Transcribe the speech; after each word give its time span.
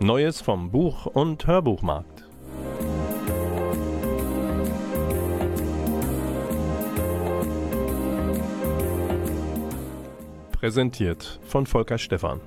Neues 0.00 0.40
vom 0.40 0.70
Buch- 0.70 1.06
und 1.06 1.46
Hörbuchmarkt. 1.46 2.24
Präsentiert 10.52 11.38
von 11.46 11.66
Volker 11.66 11.96
Stephan. 11.98 12.40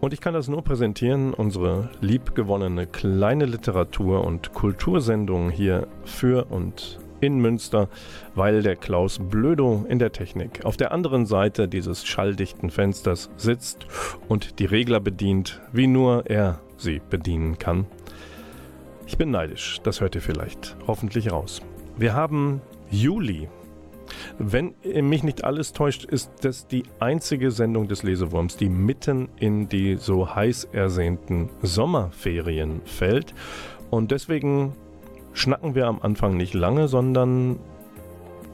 Und 0.00 0.12
ich 0.12 0.20
kann 0.20 0.32
das 0.32 0.48
nur 0.48 0.62
präsentieren, 0.62 1.34
unsere 1.34 1.90
liebgewonnene 2.00 2.86
kleine 2.86 3.46
Literatur- 3.46 4.24
und 4.24 4.54
Kultursendung 4.54 5.50
hier 5.50 5.88
für 6.04 6.46
und 6.50 7.00
in 7.20 7.38
Münster, 7.38 7.88
weil 8.34 8.62
der 8.62 8.76
Klaus 8.76 9.18
Blödo 9.18 9.84
in 9.88 9.98
der 9.98 10.12
Technik 10.12 10.64
auf 10.64 10.76
der 10.76 10.92
anderen 10.92 11.26
Seite 11.26 11.68
dieses 11.68 12.06
schalldichten 12.06 12.70
Fensters 12.70 13.30
sitzt 13.36 13.86
und 14.28 14.58
die 14.58 14.66
Regler 14.66 15.00
bedient, 15.00 15.60
wie 15.72 15.86
nur 15.86 16.26
er 16.26 16.60
sie 16.76 17.00
bedienen 17.10 17.58
kann. 17.58 17.86
Ich 19.06 19.16
bin 19.16 19.30
neidisch, 19.30 19.80
das 19.82 20.00
hört 20.00 20.14
ihr 20.14 20.20
vielleicht 20.20 20.76
hoffentlich 20.86 21.32
raus. 21.32 21.62
Wir 21.96 22.14
haben 22.14 22.60
Juli. 22.90 23.48
Wenn 24.38 24.74
mich 24.84 25.22
nicht 25.22 25.44
alles 25.44 25.72
täuscht, 25.72 26.04
ist 26.04 26.30
das 26.42 26.66
die 26.66 26.84
einzige 26.98 27.50
Sendung 27.50 27.88
des 27.88 28.02
Lesewurms, 28.02 28.56
die 28.56 28.68
mitten 28.68 29.28
in 29.38 29.68
die 29.68 29.96
so 29.96 30.34
heiß 30.34 30.68
ersehnten 30.72 31.50
Sommerferien 31.60 32.80
fällt. 32.84 33.34
Und 33.90 34.10
deswegen 34.10 34.72
schnacken 35.38 35.74
wir 35.74 35.86
am 35.86 36.00
Anfang 36.02 36.36
nicht 36.36 36.54
lange, 36.54 36.88
sondern 36.88 37.58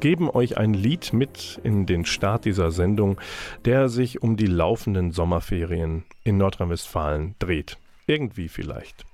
geben 0.01 0.29
euch 0.29 0.59
ein 0.59 0.75
Lied 0.75 1.13
mit 1.13 1.61
in 1.65 1.87
den 1.87 2.05
Start 2.05 2.45
dieser 2.45 2.71
Sendung, 2.71 3.19
der 3.65 3.89
sich 3.89 4.23
um 4.23 4.37
die 4.37 4.47
laufenden 4.47 5.13
Sommerferien 5.13 6.05
in 6.25 6.37
Nordrhein-Westfalen 6.37 7.37
dreht. 7.39 7.79
Irgendwie 8.07 8.49
vielleicht. 8.49 9.05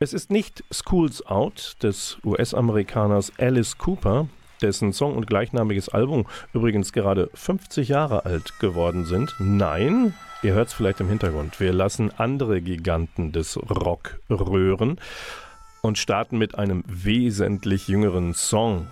Es 0.00 0.12
ist 0.12 0.30
nicht 0.30 0.64
Schools 0.72 1.24
Out 1.26 1.76
des 1.82 2.18
US-Amerikaners 2.24 3.32
Alice 3.38 3.78
Cooper, 3.78 4.28
dessen 4.60 4.92
Song 4.92 5.14
und 5.14 5.26
gleichnamiges 5.26 5.88
Album 5.88 6.26
übrigens 6.52 6.92
gerade 6.92 7.30
50 7.34 7.88
Jahre 7.88 8.24
alt 8.24 8.58
geworden 8.58 9.04
sind. 9.04 9.34
Nein, 9.38 10.14
ihr 10.42 10.54
hört 10.54 10.68
es 10.68 10.74
vielleicht 10.74 11.00
im 11.00 11.08
Hintergrund, 11.08 11.60
wir 11.60 11.72
lassen 11.72 12.10
andere 12.18 12.60
Giganten 12.60 13.32
des 13.32 13.56
Rock 13.70 14.18
röhren 14.28 14.98
und 15.86 15.98
starten 15.98 16.36
mit 16.36 16.58
einem 16.58 16.82
wesentlich 16.86 17.88
jüngeren 17.88 18.34
Song 18.34 18.88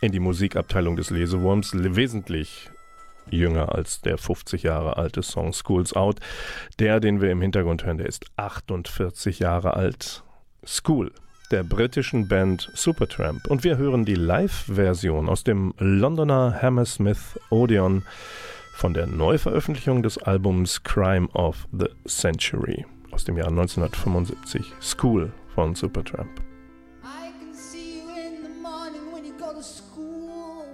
in 0.00 0.12
die 0.12 0.20
Musikabteilung 0.20 0.96
des 0.96 1.10
Lesewurms, 1.10 1.72
wesentlich 1.74 2.70
jünger 3.30 3.74
als 3.74 4.02
der 4.02 4.18
50 4.18 4.62
Jahre 4.62 4.98
alte 4.98 5.22
Song 5.22 5.52
School's 5.52 5.94
Out. 5.94 6.20
Der, 6.78 7.00
den 7.00 7.20
wir 7.20 7.30
im 7.30 7.40
Hintergrund 7.40 7.84
hören, 7.84 7.98
der 7.98 8.06
ist 8.06 8.26
48 8.36 9.38
Jahre 9.38 9.74
alt. 9.74 10.22
School 10.64 11.12
der 11.50 11.62
britischen 11.62 12.26
Band 12.26 12.70
Supertramp. 12.74 13.46
Und 13.46 13.62
wir 13.62 13.76
hören 13.78 14.04
die 14.04 14.16
Live-Version 14.16 15.28
aus 15.28 15.44
dem 15.44 15.74
Londoner 15.78 16.60
Hammersmith 16.60 17.38
Odeon 17.50 18.02
von 18.74 18.94
der 18.94 19.06
Neuveröffentlichung 19.06 20.02
des 20.02 20.18
Albums 20.18 20.82
Crime 20.82 21.28
of 21.34 21.68
the 21.72 21.86
Century 22.06 22.84
aus 23.12 23.24
dem 23.24 23.36
Jahr 23.36 23.48
1975. 23.48 24.72
School 24.82 25.32
von 25.56 25.74
Supertramp. 25.74 26.42
I 27.02 27.32
can 27.40 27.54
see 27.54 28.02
you 28.02 28.10
in 28.10 28.42
the 28.42 28.50
morning 28.50 29.10
when 29.10 29.24
you 29.24 29.32
go 29.32 29.54
to 29.54 29.62
school. 29.62 30.68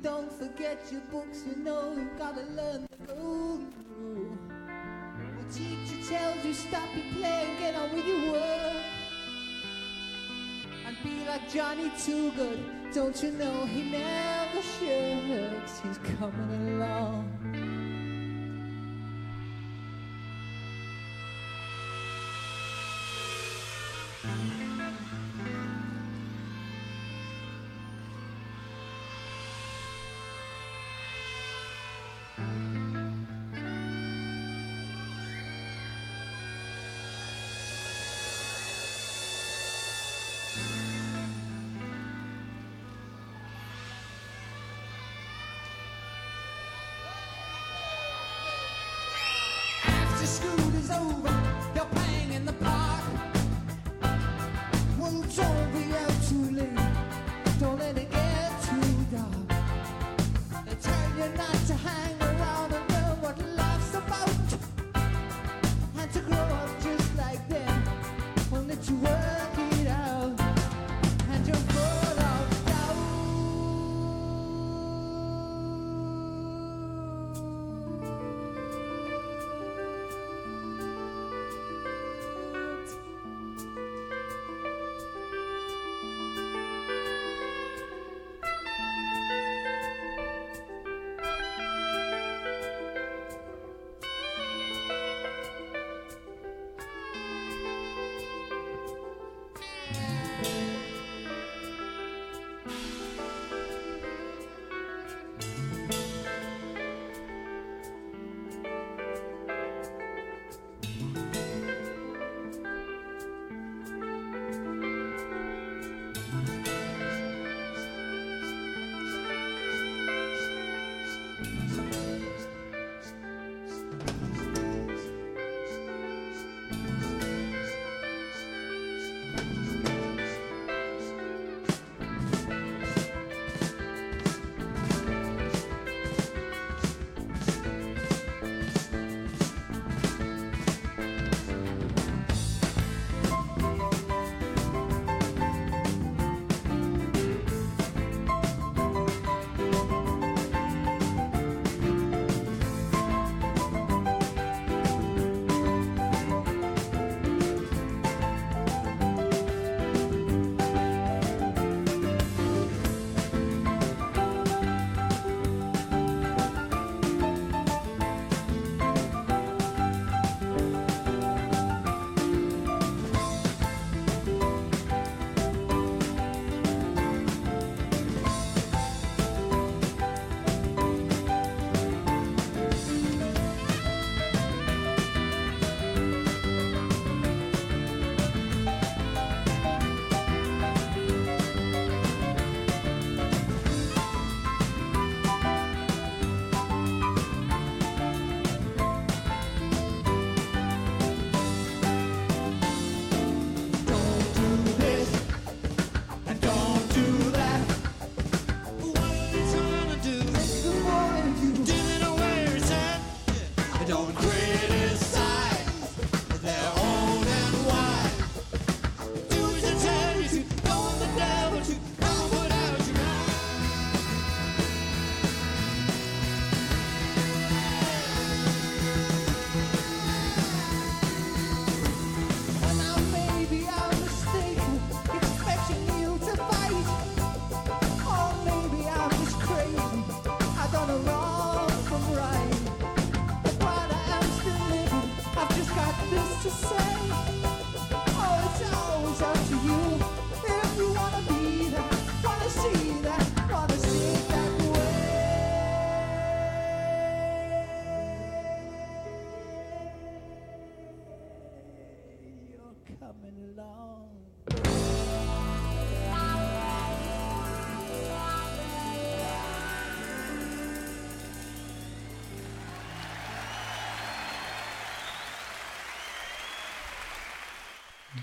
Don't 0.00 0.32
forget 0.32 0.78
your 0.92 1.00
books, 1.12 1.42
you 1.44 1.56
know 1.62 1.92
you 1.92 2.08
gotta 2.16 2.42
learn 2.42 2.86
to 2.86 2.98
go 3.06 3.58
through. 3.74 4.38
The 5.38 5.52
teacher 5.52 6.08
tells 6.08 6.44
you 6.44 6.54
stop 6.54 6.88
your 6.94 7.04
play 7.14 7.46
and 7.48 7.58
get 7.58 7.74
on 7.74 7.92
with 7.92 8.06
your 8.06 8.32
work. 8.32 8.84
And 10.86 10.96
be 11.02 11.26
like 11.26 11.50
Johnny 11.52 11.90
Too 11.98 12.30
Good. 12.30 12.60
Don't 12.94 13.20
you 13.22 13.32
know 13.32 13.66
he 13.66 13.90
never 13.90 14.62
shirks? 14.78 15.80
He's 15.80 15.98
coming 16.16 16.80
along. 16.80 17.79
school 50.30 50.74
is 50.76 50.90
over, 50.90 51.34
they're 51.74 51.84
playing 51.86 52.32
in 52.32 52.44
the 52.44 52.52
park. 52.52 52.89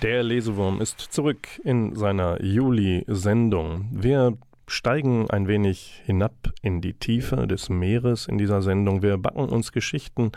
Der 0.02 0.22
Lesewurm 0.22 0.82
ist 0.82 1.00
zurück 1.00 1.48
in 1.64 1.96
seiner 1.96 2.44
Juli-Sendung. 2.44 3.88
Wir 3.92 4.38
steigen 4.68 5.30
ein 5.30 5.48
wenig 5.48 6.02
hinab 6.04 6.52
in 6.62 6.82
die 6.82 6.94
Tiefe 6.94 7.48
des 7.48 7.70
Meeres 7.70 8.28
in 8.28 8.38
dieser 8.38 8.62
Sendung. 8.62 9.02
Wir 9.02 9.18
backen 9.18 9.48
uns 9.48 9.72
Geschichten. 9.72 10.34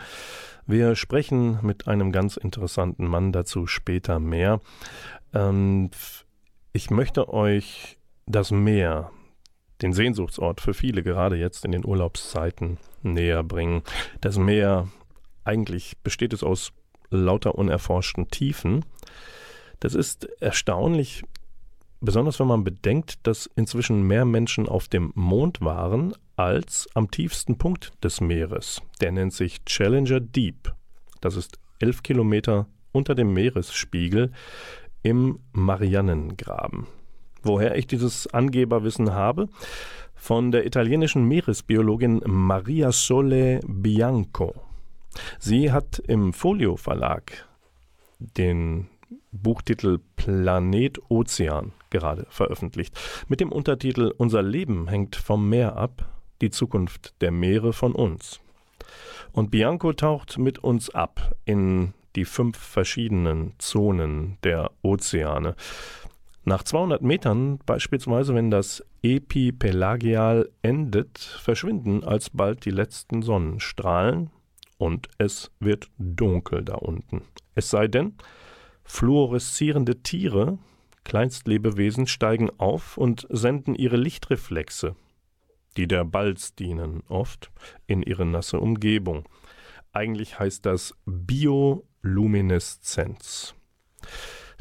Wir 0.65 0.95
sprechen 0.95 1.59
mit 1.63 1.87
einem 1.87 2.13
ganz 2.13 2.37
interessanten 2.37 3.05
Mann 3.05 3.33
dazu 3.33 3.67
später 3.67 4.19
mehr. 4.19 4.61
Ähm, 5.33 5.91
ich 6.71 6.89
möchte 6.89 7.31
euch 7.33 7.97
das 8.25 8.51
Meer, 8.51 9.11
den 9.81 9.91
Sehnsuchtsort 9.91 10.61
für 10.61 10.73
viele, 10.73 11.03
gerade 11.03 11.35
jetzt 11.35 11.65
in 11.65 11.73
den 11.73 11.85
Urlaubszeiten, 11.85 12.77
näher 13.03 13.43
bringen. 13.43 13.83
Das 14.21 14.37
Meer, 14.37 14.87
eigentlich 15.43 15.97
besteht 16.03 16.31
es 16.31 16.41
aus 16.41 16.71
lauter 17.09 17.55
unerforschten 17.55 18.29
Tiefen. 18.29 18.85
Das 19.81 19.95
ist 19.95 20.25
erstaunlich, 20.39 21.23
besonders 21.99 22.39
wenn 22.39 22.47
man 22.47 22.63
bedenkt, 22.63 23.27
dass 23.27 23.49
inzwischen 23.55 24.03
mehr 24.03 24.25
Menschen 24.25 24.69
auf 24.69 24.87
dem 24.87 25.11
Mond 25.15 25.59
waren 25.59 26.13
als 26.35 26.87
am 26.93 27.11
tiefsten 27.11 27.57
Punkt 27.57 27.91
des 28.03 28.21
Meeres. 28.21 28.81
Der 29.01 29.11
nennt 29.11 29.33
sich 29.33 29.65
Challenger 29.65 30.19
Deep. 30.19 30.73
Das 31.19 31.35
ist 31.35 31.57
elf 31.79 32.03
Kilometer 32.03 32.67
unter 32.91 33.15
dem 33.15 33.33
Meeresspiegel 33.33 34.31
im 35.01 35.39
Marianengraben. 35.51 36.85
Woher 37.41 37.75
ich 37.75 37.87
dieses 37.87 38.27
Angeberwissen 38.27 39.13
habe? 39.13 39.49
Von 40.13 40.51
der 40.51 40.67
italienischen 40.67 41.27
Meeresbiologin 41.27 42.21
Maria 42.25 42.91
Sole 42.91 43.61
Bianco. 43.65 44.53
Sie 45.39 45.71
hat 45.71 45.97
im 45.97 46.33
Folio 46.33 46.77
Verlag 46.77 47.47
den 48.19 48.87
Buchtitel 49.31 49.99
Planet 50.15 50.99
Ozean 51.09 51.71
gerade 51.89 52.25
veröffentlicht, 52.29 52.99
mit 53.27 53.39
dem 53.39 53.51
Untertitel 53.51 54.13
Unser 54.17 54.41
Leben 54.41 54.87
hängt 54.87 55.15
vom 55.15 55.47
Meer 55.49 55.75
ab, 55.75 56.09
die 56.41 56.49
Zukunft 56.49 57.13
der 57.21 57.31
Meere 57.31 57.73
von 57.73 57.93
uns. 57.93 58.39
Und 59.31 59.51
Bianco 59.51 59.93
taucht 59.93 60.37
mit 60.37 60.59
uns 60.59 60.89
ab 60.89 61.35
in 61.45 61.93
die 62.15 62.25
fünf 62.25 62.57
verschiedenen 62.57 63.53
Zonen 63.59 64.37
der 64.43 64.71
Ozeane. 64.81 65.55
Nach 66.43 66.63
200 66.63 67.03
Metern, 67.03 67.59
beispielsweise 67.65 68.33
wenn 68.33 68.49
das 68.49 68.83
Epipelagial 69.03 70.49
endet, 70.63 71.19
verschwinden 71.19 72.03
alsbald 72.03 72.65
die 72.65 72.71
letzten 72.71 73.21
Sonnenstrahlen 73.21 74.31
und 74.77 75.07
es 75.19 75.51
wird 75.59 75.89
dunkel 75.99 76.63
da 76.63 76.75
unten. 76.75 77.21
Es 77.53 77.69
sei 77.69 77.87
denn, 77.87 78.15
Fluoreszierende 78.91 80.03
Tiere, 80.03 80.59
Kleinstlebewesen, 81.05 82.05
steigen 82.07 82.49
auf 82.59 82.97
und 82.97 83.25
senden 83.29 83.73
ihre 83.73 83.95
Lichtreflexe, 83.95 84.97
die 85.77 85.87
der 85.87 86.03
Balz 86.03 86.55
dienen, 86.55 87.01
oft 87.07 87.51
in 87.87 88.03
ihre 88.03 88.25
nasse 88.25 88.59
Umgebung. 88.59 89.29
Eigentlich 89.93 90.39
heißt 90.39 90.65
das 90.65 90.93
Biolumineszenz. 91.05 93.55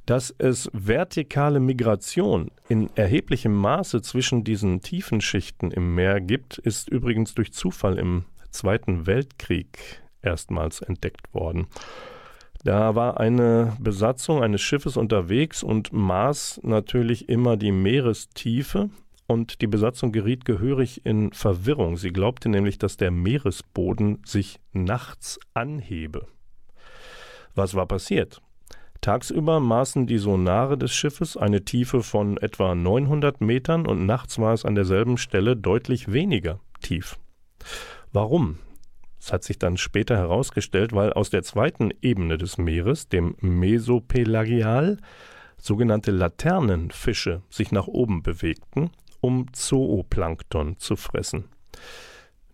Dass 0.07 0.33
es 0.39 0.71
vertikale 0.73 1.59
Migration 1.59 2.53
in 2.69 2.89
erheblichem 2.95 3.53
Maße 3.53 4.01
zwischen 4.01 4.45
diesen 4.45 4.81
tiefen 4.81 5.21
Schichten 5.21 5.73
im 5.73 5.97
Meer 5.97 6.21
gibt, 6.21 6.57
ist 6.57 6.89
übrigens 6.89 7.35
durch 7.35 7.53
Zufall 7.53 7.99
im 7.99 8.27
Zweiten 8.53 9.09
Weltkrieg 9.09 10.01
erstmals 10.23 10.83
entdeckt 10.83 11.35
worden. 11.35 11.67
Da 12.65 12.95
war 12.95 13.19
eine 13.19 13.77
Besatzung 13.81 14.43
eines 14.43 14.61
Schiffes 14.61 14.97
unterwegs 14.97 15.63
und 15.63 15.93
maß 15.93 16.61
natürlich 16.63 17.29
immer 17.29 17.57
die 17.57 17.73
Meerestiefe 17.73 18.91
und 19.27 19.63
die 19.63 19.67
Besatzung 19.67 20.13
geriet 20.13 20.45
gehörig 20.45 21.07
in 21.07 21.33
Verwirrung. 21.33 21.97
Sie 21.97 22.11
glaubte 22.11 22.49
nämlich, 22.49 22.79
dass 22.79 22.97
der 22.97 23.11
Meeresboden 23.11 24.21
sich 24.27 24.61
nachts 24.73 25.39
anhebe. 25.55 26.27
Was 27.55 27.75
war 27.75 27.87
passiert? 27.87 28.43
Tagsüber 29.01 29.61
maßen 29.61 30.07
die 30.07 30.19
Sonare 30.19 30.77
des 30.77 30.93
Schiffes 30.93 31.39
eine 31.39 31.65
Tiefe 31.65 32.03
von 32.03 32.37
etwa 32.37 32.75
900 32.75 33.41
Metern 33.41 33.87
und 33.87 34.05
nachts 34.05 34.39
war 34.39 34.53
es 34.53 34.67
an 34.67 34.75
derselben 34.75 35.17
Stelle 35.17 35.57
deutlich 35.57 36.13
weniger 36.13 36.61
tief. 36.83 37.19
Warum? 38.13 38.59
Das 39.21 39.35
hat 39.35 39.45
sich 39.45 39.59
dann 39.59 39.77
später 39.77 40.17
herausgestellt, 40.17 40.95
weil 40.95 41.13
aus 41.13 41.29
der 41.29 41.43
zweiten 41.43 41.91
Ebene 42.01 42.39
des 42.39 42.57
Meeres, 42.57 43.09
dem 43.09 43.37
Mesopelagial, 43.41 44.97
sogenannte 45.59 46.11
Laternenfische 46.11 47.43
sich 47.51 47.71
nach 47.71 47.87
oben 47.87 48.23
bewegten, 48.23 48.91
um 49.21 49.53
Zooplankton 49.53 50.79
zu 50.79 50.97
fressen. 50.97 51.45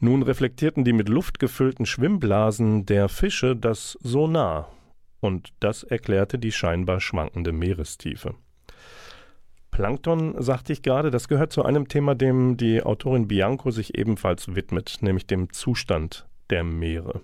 Nun 0.01 0.25
reflektierten 0.25 0.85
die 0.85 0.93
mit 0.93 1.09
Luft 1.09 1.39
gefüllten 1.39 1.87
Schwimmblasen 1.87 2.85
der 2.85 3.09
Fische 3.09 3.55
das 3.55 3.97
Sonar, 4.03 4.73
und 5.21 5.53
das 5.61 5.85
erklärte 5.85 6.39
die 6.39 6.53
scheinbar 6.53 7.01
schwankende 7.01 7.53
Meerestiefe. 7.53 8.35
Plankton, 9.71 10.35
sagte 10.43 10.73
ich 10.73 10.83
gerade, 10.83 11.11
das 11.11 11.29
gehört 11.29 11.53
zu 11.53 11.65
einem 11.65 11.87
Thema, 11.87 12.15
dem 12.15 12.57
die 12.57 12.83
Autorin 12.83 13.29
Bianco 13.29 13.71
sich 13.71 13.97
ebenfalls 13.97 14.55
widmet, 14.55 14.99
nämlich 15.01 15.27
dem 15.27 15.53
Zustand 15.53 16.27
der 16.51 16.65
Meere. 16.65 17.23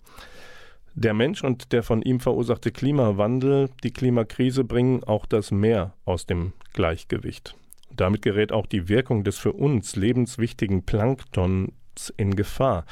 Der 0.94 1.14
Mensch 1.14 1.42
und 1.42 1.72
der 1.72 1.82
von 1.82 2.02
ihm 2.02 2.20
verursachte 2.20 2.70
Klimawandel, 2.70 3.70
die 3.82 3.92
Klimakrise 3.92 4.62
bringen 4.62 5.02
auch 5.04 5.24
das 5.24 5.50
Meer 5.50 5.94
aus 6.04 6.26
dem 6.26 6.52
Gleichgewicht. 6.74 7.54
Damit 7.90 8.22
gerät 8.22 8.52
auch 8.52 8.66
die 8.66 8.88
Wirkung 8.88 9.24
des 9.24 9.38
für 9.38 9.52
uns 9.52 9.96
lebenswichtigen 9.96 10.84
Planktons 10.84 11.72
in 12.16 12.36
Gefahr. 12.36 12.84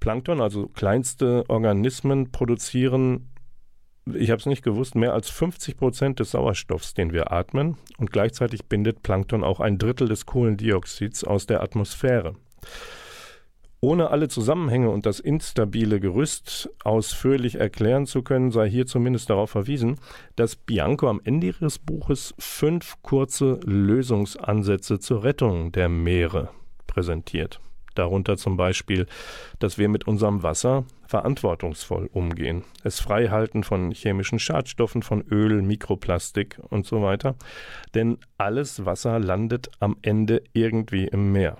Plankton, 0.00 0.40
also 0.40 0.68
kleinste 0.68 1.44
Organismen, 1.48 2.32
produzieren, 2.32 3.30
ich 4.14 4.30
habe 4.30 4.40
es 4.40 4.46
nicht 4.46 4.62
gewusst, 4.62 4.94
mehr 4.94 5.12
als 5.12 5.28
50 5.28 5.76
Prozent 5.76 6.20
des 6.20 6.30
Sauerstoffs, 6.30 6.94
den 6.94 7.12
wir 7.12 7.32
atmen, 7.32 7.76
und 7.98 8.12
gleichzeitig 8.12 8.66
bindet 8.66 9.02
Plankton 9.02 9.44
auch 9.44 9.60
ein 9.60 9.78
Drittel 9.78 10.08
des 10.08 10.26
Kohlendioxids 10.26 11.24
aus 11.24 11.46
der 11.46 11.62
Atmosphäre. 11.62 12.34
Ohne 13.80 14.10
alle 14.10 14.26
Zusammenhänge 14.26 14.90
und 14.90 15.06
das 15.06 15.20
instabile 15.20 16.00
Gerüst 16.00 16.68
ausführlich 16.82 17.60
erklären 17.60 18.06
zu 18.06 18.22
können, 18.22 18.50
sei 18.50 18.68
hier 18.68 18.86
zumindest 18.86 19.30
darauf 19.30 19.50
verwiesen, 19.50 20.00
dass 20.34 20.56
Bianco 20.56 21.08
am 21.08 21.20
Ende 21.22 21.46
ihres 21.46 21.78
Buches 21.78 22.34
fünf 22.38 22.96
kurze 23.02 23.60
Lösungsansätze 23.64 24.98
zur 24.98 25.22
Rettung 25.22 25.70
der 25.70 25.88
Meere 25.88 26.50
präsentiert. 26.88 27.60
Darunter 27.94 28.36
zum 28.36 28.56
Beispiel, 28.56 29.06
dass 29.60 29.78
wir 29.78 29.88
mit 29.88 30.06
unserem 30.06 30.42
Wasser 30.42 30.84
verantwortungsvoll 31.06 32.08
umgehen, 32.12 32.64
es 32.84 33.00
frei 33.00 33.28
halten 33.28 33.64
von 33.64 33.92
chemischen 33.92 34.38
Schadstoffen, 34.38 35.02
von 35.02 35.22
Öl, 35.30 35.62
Mikroplastik 35.62 36.60
und 36.68 36.84
so 36.84 37.02
weiter. 37.02 37.36
Denn 37.94 38.18
alles 38.36 38.84
Wasser 38.84 39.18
landet 39.18 39.70
am 39.80 39.96
Ende 40.02 40.42
irgendwie 40.52 41.06
im 41.06 41.32
Meer. 41.32 41.58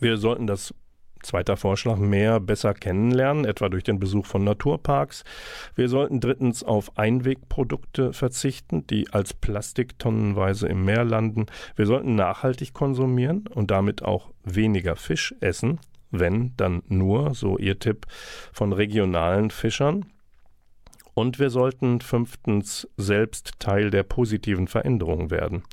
Wir 0.00 0.16
sollten 0.16 0.46
das 0.46 0.74
Zweiter 1.22 1.58
Vorschlag, 1.58 1.98
mehr 1.98 2.40
besser 2.40 2.72
kennenlernen, 2.72 3.44
etwa 3.44 3.68
durch 3.68 3.84
den 3.84 3.98
Besuch 3.98 4.24
von 4.24 4.42
Naturparks. 4.42 5.24
Wir 5.74 5.90
sollten 5.90 6.18
drittens 6.18 6.64
auf 6.64 6.96
Einwegprodukte 6.96 8.14
verzichten, 8.14 8.86
die 8.86 9.10
als 9.12 9.34
Plastik 9.34 9.98
tonnenweise 9.98 10.66
im 10.66 10.86
Meer 10.86 11.04
landen. 11.04 11.44
Wir 11.76 11.84
sollten 11.84 12.14
nachhaltig 12.14 12.72
konsumieren 12.72 13.44
und 13.48 13.70
damit 13.70 14.02
auch 14.02 14.30
weniger 14.44 14.96
Fisch 14.96 15.34
essen, 15.40 15.78
wenn 16.10 16.54
dann 16.56 16.82
nur, 16.88 17.34
so 17.34 17.58
Ihr 17.58 17.78
Tipp, 17.78 18.06
von 18.50 18.72
regionalen 18.72 19.50
Fischern. 19.50 20.06
Und 21.12 21.38
wir 21.38 21.50
sollten 21.50 22.00
fünftens 22.00 22.88
selbst 22.96 23.60
Teil 23.60 23.90
der 23.90 24.04
positiven 24.04 24.68
Veränderung 24.68 25.30
werden 25.30 25.64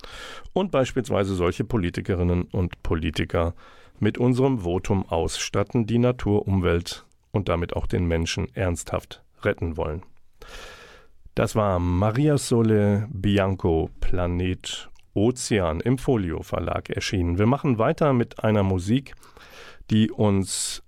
und 0.52 0.72
beispielsweise 0.72 1.36
solche 1.36 1.64
Politikerinnen 1.64 2.44
und 2.44 2.84
Politiker 2.84 3.54
mit 4.00 4.18
unserem 4.18 4.60
Votum 4.60 5.08
ausstatten, 5.08 5.86
die 5.86 6.00
Natur, 6.00 6.48
Umwelt 6.48 7.06
und 7.32 7.50
damit 7.50 7.75
auch 7.75 7.88
den 7.88 8.06
Menschen 8.06 8.54
ernsthaft 8.56 9.24
retten 9.42 9.77
wollen. 9.77 10.04
Das 11.36 11.56
war 11.56 11.80
Maria 11.80 12.38
Sole 12.38 13.08
Bianco, 13.12 13.89
Planet 14.00 14.89
Ozean 15.13 15.80
im 15.80 15.98
Folio 15.98 16.42
Verlag 16.42 16.89
erschienen. 16.89 17.38
Wir 17.38 17.46
machen 17.46 17.77
weiter 17.77 18.13
mit 18.13 18.44
einer 18.44 18.63
Musik, 18.63 19.16
die 19.89 20.12
uns 20.12 20.84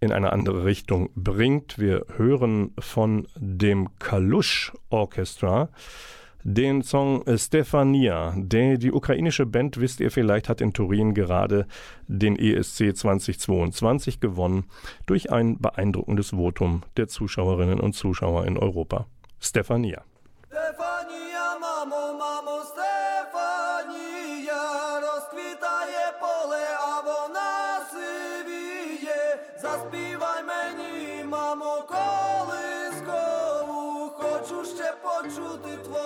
in 0.00 0.12
eine 0.12 0.32
andere 0.32 0.64
Richtung 0.64 1.10
bringt. 1.14 1.78
Wir 1.78 2.04
hören 2.16 2.72
von 2.78 3.28
dem 3.36 3.98
Kalush 3.98 4.72
Orchestra 4.90 5.68
den 6.44 6.82
Song 6.82 7.24
Stefania. 7.36 8.34
Die, 8.36 8.78
die 8.78 8.92
ukrainische 8.92 9.46
Band, 9.46 9.80
wisst 9.80 10.00
ihr 10.00 10.10
vielleicht, 10.10 10.48
hat 10.48 10.60
in 10.60 10.72
Turin 10.72 11.14
gerade 11.14 11.66
den 12.06 12.36
ESC 12.36 12.96
2022 12.96 14.20
gewonnen 14.20 14.64
durch 15.06 15.30
ein 15.30 15.58
beeindruckendes 15.58 16.30
Votum 16.30 16.82
der 16.96 17.08
Zuschauerinnen 17.08 17.80
und 17.80 17.94
Zuschauer 17.94 18.46
in 18.46 18.58
Europa. 18.58 19.06
Stefania. 19.40 20.02
Stefania, 20.46 21.58
Mamo, 21.60 22.18
Mamo, 22.18 22.60
Stefania. 22.64 23.71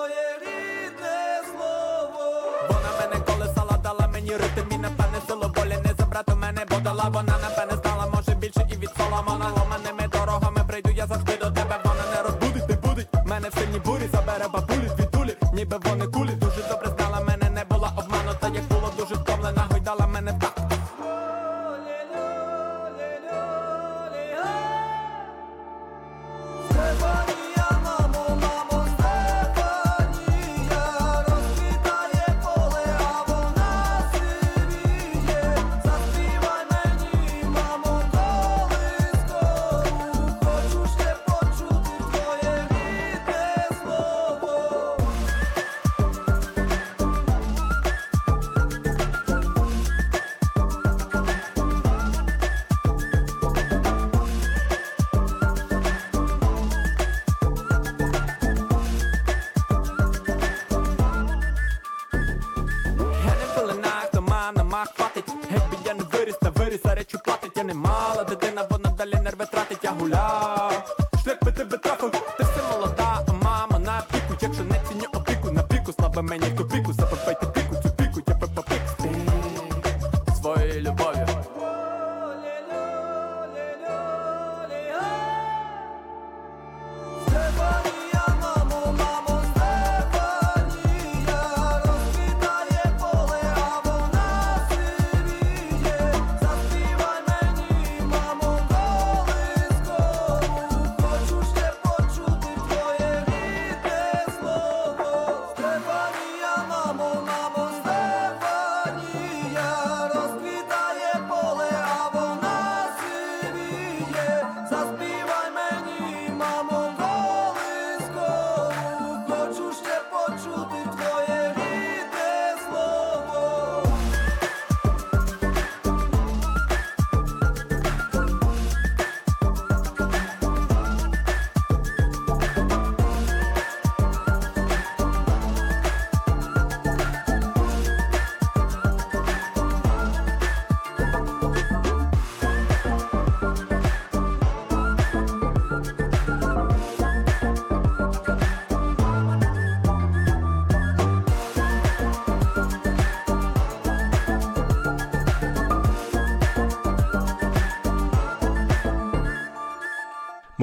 Твоє 0.07 0.39
рідне 0.41 1.43
слово. 1.51 2.25
Вона 2.69 2.91
мене 3.01 3.25
колесала, 3.25 3.79
дала 3.83 4.09
мені 4.13 4.31
ритм 4.31 4.75
і 4.75 4.79
напевне 4.79 5.19
силу 5.29 5.53
волі 5.57 5.79
не 5.85 5.95
забрати 5.99 6.35
мене, 6.35 6.67
бо 6.71 6.77
дала 6.77 7.05
вона 7.05 7.39
напевне 7.39 7.77
стала, 7.77 8.07
може 8.15 8.35
більше 8.35 8.67
і 8.73 8.77
від 8.77 8.91
Соломона 8.99 9.51
ломаними 9.57 10.09
дорогами 10.13 10.65
прийду, 10.69 10.91
я 10.91 11.07
завжди 11.07 11.37
до 11.37 11.51
тебе, 11.51 11.81
вона 11.85 12.05
не 12.15 12.23
розбудить, 12.23 12.69
не 12.69 12.77
будить 12.77 13.09
мене 13.27 13.49
в 13.49 13.55
сильній 13.59 13.79
бурі, 13.79 14.09
забере 14.13 14.49
бабулі, 14.53 14.91
звідтулі, 14.97 15.37
ніби 15.53 15.77
вони 15.85 16.07
кулі, 16.07 16.31
дуже 16.31 16.63
добре 16.71 16.89
знала 16.99 17.21
мене, 17.21 17.51
не 17.51 17.65
була 17.65 17.93
обманута, 17.97 18.49
як 18.55 18.65
було 18.65 18.93
дуже 18.99 19.15
втомлена, 19.15 19.67
гойдала 19.71 20.07
мене 20.07 20.33
так. 20.41 20.56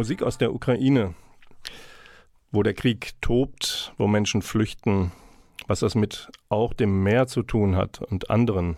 Musik 0.03 0.21
aus 0.21 0.37
der 0.37 0.53
Ukraine, 0.53 1.13
wo 2.51 2.61
der 2.61 2.73
Krieg 2.73 3.13
tobt, 3.21 3.93
wo 3.97 4.05
Menschen 4.05 4.41
flüchten, 4.41 5.13
was 5.67 5.79
das 5.79 5.95
mit 5.95 6.29
auch 6.49 6.73
dem 6.73 7.03
Meer 7.03 7.25
zu 7.27 7.41
tun 7.41 7.77
hat 7.77 8.01
und 8.01 8.29
anderen 8.29 8.75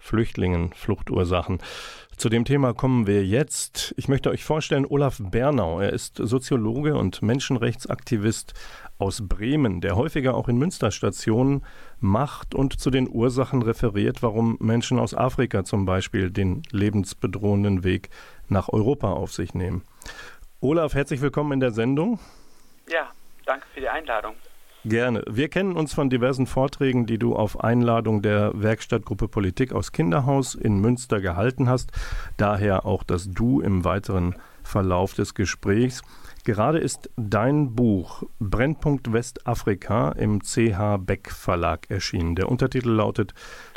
Flüchtlingen, 0.00 0.72
Fluchtursachen. 0.72 1.58
Zu 2.16 2.28
dem 2.28 2.44
Thema 2.44 2.74
kommen 2.74 3.06
wir 3.06 3.24
jetzt. 3.24 3.94
Ich 3.96 4.08
möchte 4.08 4.30
euch 4.30 4.42
vorstellen 4.42 4.84
Olaf 4.84 5.20
Bernau. 5.22 5.78
Er 5.78 5.92
ist 5.92 6.16
Soziologe 6.16 6.96
und 6.96 7.22
Menschenrechtsaktivist 7.22 8.52
aus 8.98 9.22
Bremen, 9.28 9.80
der 9.80 9.94
häufiger 9.94 10.34
auch 10.34 10.48
in 10.48 10.58
Münsterstationen 10.58 11.64
macht 12.00 12.56
und 12.56 12.80
zu 12.80 12.90
den 12.90 13.08
Ursachen 13.08 13.62
referiert, 13.62 14.24
warum 14.24 14.56
Menschen 14.58 14.98
aus 14.98 15.14
Afrika 15.14 15.62
zum 15.62 15.84
Beispiel 15.84 16.32
den 16.32 16.62
lebensbedrohenden 16.72 17.84
Weg 17.84 18.10
nach 18.48 18.68
Europa 18.68 19.12
auf 19.12 19.32
sich 19.32 19.54
nehmen. 19.54 19.82
Olaf, 20.64 20.94
herzlich 20.94 21.20
willkommen 21.20 21.50
in 21.54 21.58
der 21.58 21.72
Sendung. 21.72 22.20
Ja, 22.88 23.10
danke 23.46 23.66
für 23.74 23.80
die 23.80 23.88
Einladung. 23.88 24.36
Gerne. 24.84 25.24
Wir 25.28 25.48
kennen 25.48 25.74
uns 25.74 25.92
von 25.92 26.08
diversen 26.08 26.46
Vorträgen, 26.46 27.04
die 27.04 27.18
du 27.18 27.34
auf 27.34 27.64
Einladung 27.64 28.22
der 28.22 28.52
Werkstattgruppe 28.54 29.26
Politik 29.26 29.72
aus 29.72 29.90
Kinderhaus 29.90 30.54
in 30.54 30.78
Münster 30.78 31.20
gehalten 31.20 31.68
hast. 31.68 31.90
Daher 32.36 32.86
auch 32.86 33.02
das 33.02 33.28
Du 33.28 33.60
im 33.60 33.84
weiteren 33.84 34.36
Verlauf 34.62 35.14
des 35.14 35.34
Gesprächs. 35.34 36.02
Gerade 36.44 36.78
ist 36.78 37.10
dein 37.16 37.74
Buch 37.74 38.22
Brennpunkt 38.38 39.12
Westafrika 39.12 40.12
im 40.12 40.42
CH 40.44 40.98
Beck 40.98 41.32
Verlag 41.32 41.90
erschienen. 41.90 42.36
Der 42.36 42.48
Untertitel 42.48 42.90
lautet 42.90 43.34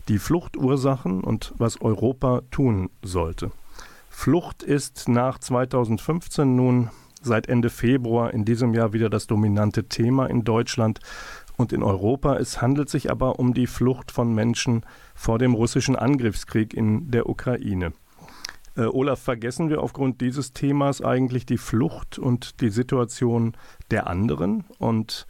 Die 0.08 0.20
Fluchtursachen 0.20 1.24
und 1.24 1.52
was 1.58 1.82
Europa 1.82 2.44
tun 2.52 2.92
sollte. 3.02 3.50
Flucht 4.18 4.64
ist 4.64 5.08
nach 5.08 5.38
2015 5.38 6.56
nun 6.56 6.90
seit 7.22 7.48
Ende 7.48 7.70
Februar 7.70 8.34
in 8.34 8.44
diesem 8.44 8.74
Jahr 8.74 8.92
wieder 8.92 9.10
das 9.10 9.28
dominante 9.28 9.84
Thema 9.84 10.26
in 10.26 10.44
Deutschland 10.44 11.00
und 11.58 11.72
in 11.72 11.84
Europa. 11.84 12.38
Es 12.38 12.60
handelt 12.60 12.90
sich 12.90 13.12
aber 13.12 13.38
um 13.38 13.54
die 13.54 13.68
Flucht 13.68 14.12
von 14.12 14.34
Menschen 14.34 14.84
vor 15.14 15.38
dem 15.38 15.54
russischen 15.54 15.96
Angriffskrieg 15.96 16.74
in 16.74 17.12
der 17.12 17.30
Ukraine. 17.30 17.94
Äh, 18.76 18.86
Olaf, 18.86 19.22
vergessen 19.22 19.70
wir 19.70 19.84
aufgrund 19.84 20.22
dieses 20.22 20.54
Themas 20.54 21.02
eigentlich 21.02 21.46
die 21.46 21.60
Flucht 21.60 22.18
und 22.18 22.62
die 22.62 22.70
Situation 22.70 23.54
der 23.92 24.08
anderen 24.08 24.64
und 24.80 25.28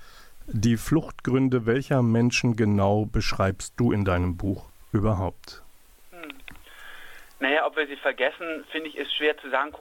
die 0.47 0.77
Fluchtgründe 0.77 1.65
welcher 1.65 2.01
Menschen 2.01 2.55
genau 2.55 3.05
beschreibst 3.05 3.73
du 3.75 3.91
in 3.91 4.05
deinem 4.05 4.37
Buch 4.37 4.69
überhaupt? 4.93 5.64
Naja, 7.39 7.65
ob 7.65 7.75
wir 7.75 7.85
sie 7.87 7.97
vergessen, 7.97 8.65
finde 8.71 8.89
ich, 8.89 8.97
ist 8.97 9.13
schwer 9.13 9.37
zu 9.37 9.49
sagen. 9.49 9.73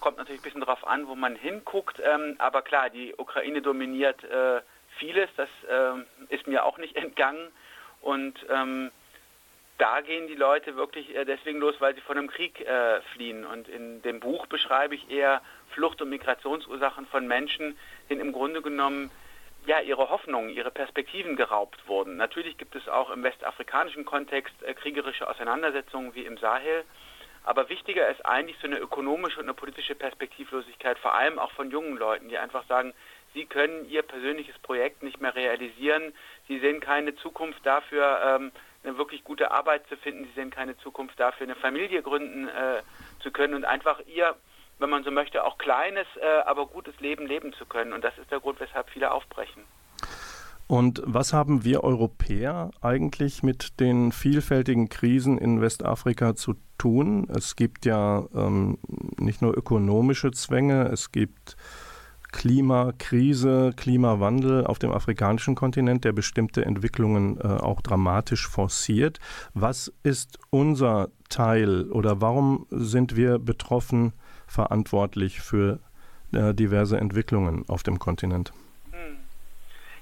Kommt 0.00 0.18
natürlich 0.18 0.40
ein 0.40 0.44
bisschen 0.44 0.60
darauf 0.60 0.86
an, 0.86 1.08
wo 1.08 1.16
man 1.16 1.34
hinguckt. 1.34 2.00
Ähm, 2.04 2.36
aber 2.38 2.62
klar, 2.62 2.88
die 2.88 3.14
Ukraine 3.16 3.62
dominiert 3.62 4.22
äh, 4.24 4.60
vieles. 4.98 5.28
Das 5.36 5.48
äh, 5.68 6.34
ist 6.34 6.46
mir 6.46 6.64
auch 6.64 6.78
nicht 6.78 6.96
entgangen. 7.04 7.50
Und 8.00 8.38
ähm, 8.48 8.90
da 9.78 10.02
gehen 10.02 10.28
die 10.28 10.34
Leute 10.34 10.76
wirklich 10.76 11.14
äh, 11.16 11.24
deswegen 11.24 11.58
los, 11.58 11.74
weil 11.80 11.94
sie 11.94 12.00
von 12.02 12.16
einem 12.16 12.28
Krieg 12.28 12.60
äh, 12.60 13.00
fliehen. 13.14 13.44
Und 13.44 13.68
in 13.68 14.02
dem 14.02 14.20
Buch 14.20 14.46
beschreibe 14.46 14.94
ich 14.94 15.10
eher 15.10 15.42
Flucht- 15.70 16.00
und 16.02 16.10
Migrationsursachen 16.10 17.06
von 17.06 17.26
Menschen, 17.26 17.76
denen 18.08 18.20
im 18.20 18.32
Grunde 18.32 18.62
genommen 18.62 19.10
ja, 19.66 19.80
ihre 19.80 20.08
Hoffnungen, 20.08 20.50
ihre 20.50 20.70
Perspektiven 20.70 21.36
geraubt 21.36 21.86
wurden. 21.86 22.16
Natürlich 22.16 22.56
gibt 22.56 22.74
es 22.76 22.88
auch 22.88 23.10
im 23.10 23.22
westafrikanischen 23.22 24.04
Kontext 24.04 24.54
äh, 24.62 24.74
kriegerische 24.74 25.28
Auseinandersetzungen 25.28 26.14
wie 26.14 26.24
im 26.24 26.38
Sahel. 26.38 26.84
Aber 27.44 27.68
wichtiger 27.68 28.08
ist 28.08 28.24
eigentlich 28.26 28.56
so 28.60 28.66
eine 28.66 28.78
ökonomische 28.78 29.38
und 29.38 29.46
eine 29.46 29.54
politische 29.54 29.94
Perspektivlosigkeit, 29.94 30.98
vor 30.98 31.14
allem 31.14 31.38
auch 31.38 31.52
von 31.52 31.70
jungen 31.70 31.96
Leuten, 31.96 32.28
die 32.28 32.38
einfach 32.38 32.66
sagen, 32.66 32.92
sie 33.32 33.46
können 33.46 33.88
ihr 33.88 34.02
persönliches 34.02 34.58
Projekt 34.58 35.02
nicht 35.02 35.20
mehr 35.20 35.34
realisieren. 35.34 36.12
Sie 36.48 36.58
sehen 36.58 36.80
keine 36.80 37.14
Zukunft 37.16 37.64
dafür, 37.64 38.20
ähm, 38.24 38.52
eine 38.84 38.98
wirklich 38.98 39.24
gute 39.24 39.50
Arbeit 39.50 39.86
zu 39.88 39.96
finden. 39.96 40.24
Sie 40.24 40.32
sehen 40.32 40.50
keine 40.50 40.76
Zukunft 40.78 41.18
dafür, 41.18 41.46
eine 41.46 41.56
Familie 41.56 42.02
gründen 42.02 42.48
äh, 42.48 42.82
zu 43.22 43.30
können 43.30 43.54
und 43.54 43.64
einfach 43.64 44.00
ihr, 44.06 44.36
wenn 44.78 44.90
man 44.90 45.04
so 45.04 45.10
möchte, 45.10 45.44
auch 45.44 45.58
kleines, 45.58 46.06
äh, 46.16 46.26
aber 46.44 46.66
gutes 46.66 46.98
Leben 47.00 47.26
leben 47.26 47.52
zu 47.54 47.66
können. 47.66 47.92
Und 47.92 48.04
das 48.04 48.16
ist 48.18 48.30
der 48.30 48.40
Grund, 48.40 48.60
weshalb 48.60 48.90
viele 48.90 49.12
aufbrechen. 49.12 49.64
Und 50.70 51.02
was 51.04 51.32
haben 51.32 51.64
wir 51.64 51.82
Europäer 51.82 52.70
eigentlich 52.80 53.42
mit 53.42 53.80
den 53.80 54.12
vielfältigen 54.12 54.88
Krisen 54.88 55.36
in 55.36 55.60
Westafrika 55.60 56.36
zu 56.36 56.54
tun? 56.78 57.26
Es 57.28 57.56
gibt 57.56 57.86
ja 57.86 58.24
ähm, 58.32 58.78
nicht 59.18 59.42
nur 59.42 59.58
ökonomische 59.58 60.30
Zwänge, 60.30 60.84
es 60.84 61.10
gibt 61.10 61.56
Klimakrise, 62.30 63.72
Klimawandel 63.74 64.64
auf 64.64 64.78
dem 64.78 64.92
afrikanischen 64.92 65.56
Kontinent, 65.56 66.04
der 66.04 66.12
bestimmte 66.12 66.64
Entwicklungen 66.64 67.40
äh, 67.40 67.48
auch 67.48 67.80
dramatisch 67.80 68.46
forciert. 68.46 69.18
Was 69.54 69.92
ist 70.04 70.38
unser 70.50 71.08
Teil 71.28 71.90
oder 71.90 72.20
warum 72.20 72.68
sind 72.70 73.16
wir 73.16 73.40
betroffen, 73.40 74.12
verantwortlich 74.46 75.40
für 75.40 75.80
äh, 76.30 76.54
diverse 76.54 76.96
Entwicklungen 76.96 77.64
auf 77.68 77.82
dem 77.82 77.98
Kontinent? 77.98 78.52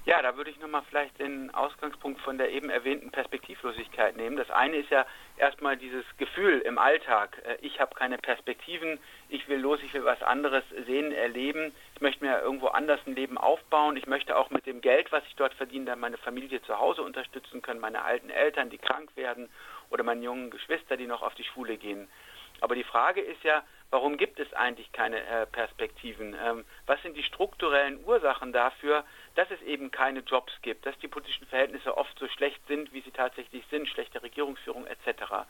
Ja, 0.09 0.23
da 0.23 0.35
würde 0.35 0.49
ich 0.49 0.59
nochmal 0.59 0.81
vielleicht 0.89 1.19
den 1.19 1.53
Ausgangspunkt 1.53 2.19
von 2.21 2.39
der 2.39 2.49
eben 2.49 2.71
erwähnten 2.71 3.11
Perspektivlosigkeit 3.11 4.17
nehmen. 4.17 4.37
Das 4.37 4.49
eine 4.49 4.77
ist 4.77 4.89
ja 4.89 5.05
erstmal 5.37 5.77
dieses 5.77 6.03
Gefühl 6.17 6.61
im 6.61 6.79
Alltag. 6.79 7.39
Äh, 7.45 7.57
ich 7.61 7.79
habe 7.79 7.93
keine 7.93 8.17
Perspektiven, 8.17 8.97
ich 9.29 9.47
will 9.47 9.59
los, 9.59 9.79
ich 9.83 9.93
will 9.93 10.05
was 10.05 10.23
anderes 10.23 10.63
sehen, 10.87 11.11
erleben. 11.11 11.75
Ich 11.93 12.01
möchte 12.01 12.25
mir 12.25 12.41
irgendwo 12.41 12.69
anders 12.69 12.99
ein 13.05 13.13
Leben 13.13 13.37
aufbauen. 13.37 13.97
Ich 13.97 14.07
möchte 14.07 14.35
auch 14.35 14.49
mit 14.49 14.65
dem 14.65 14.81
Geld, 14.81 15.11
was 15.11 15.23
ich 15.27 15.35
dort 15.35 15.53
verdiene, 15.53 15.85
dann 15.85 15.99
meine 15.99 16.17
Familie 16.17 16.59
zu 16.63 16.79
Hause 16.79 17.03
unterstützen 17.03 17.61
können, 17.61 17.79
meine 17.79 18.03
alten 18.03 18.31
Eltern, 18.31 18.71
die 18.71 18.79
krank 18.79 19.15
werden 19.15 19.47
oder 19.91 20.03
meine 20.03 20.23
jungen 20.23 20.49
Geschwister, 20.49 20.97
die 20.97 21.05
noch 21.05 21.21
auf 21.21 21.35
die 21.35 21.43
Schule 21.43 21.77
gehen. 21.77 22.09
Aber 22.61 22.73
die 22.73 22.83
Frage 22.83 23.21
ist 23.21 23.43
ja, 23.43 23.61
warum 23.91 24.17
gibt 24.17 24.39
es 24.39 24.53
eigentlich 24.53 24.91
keine 24.91 25.25
äh, 25.25 25.45
Perspektiven? 25.45 26.35
Ähm, 26.43 26.65
was 26.85 27.01
sind 27.01 27.15
die 27.17 27.23
strukturellen 27.23 28.03
Ursachen 28.05 28.53
dafür, 28.53 29.03
dass 29.35 29.49
es 29.51 29.61
eben 29.61 29.91
keine 29.91 30.19
Jobs 30.19 30.53
gibt, 30.61 30.85
dass 30.85 30.97
die 30.99 31.07
politischen 31.07 31.47
Verhältnisse 31.47 31.97
oft 31.97 32.17
so 32.19 32.27
schlecht 32.27 32.61
sind, 32.67 32.93
wie 32.93 33.01
sie 33.01 33.11
tatsächlich 33.11 33.63
sind, 33.69 33.87
schlechte 33.87 34.21
Regierungsführung 34.21 34.85
etc. 34.87 35.45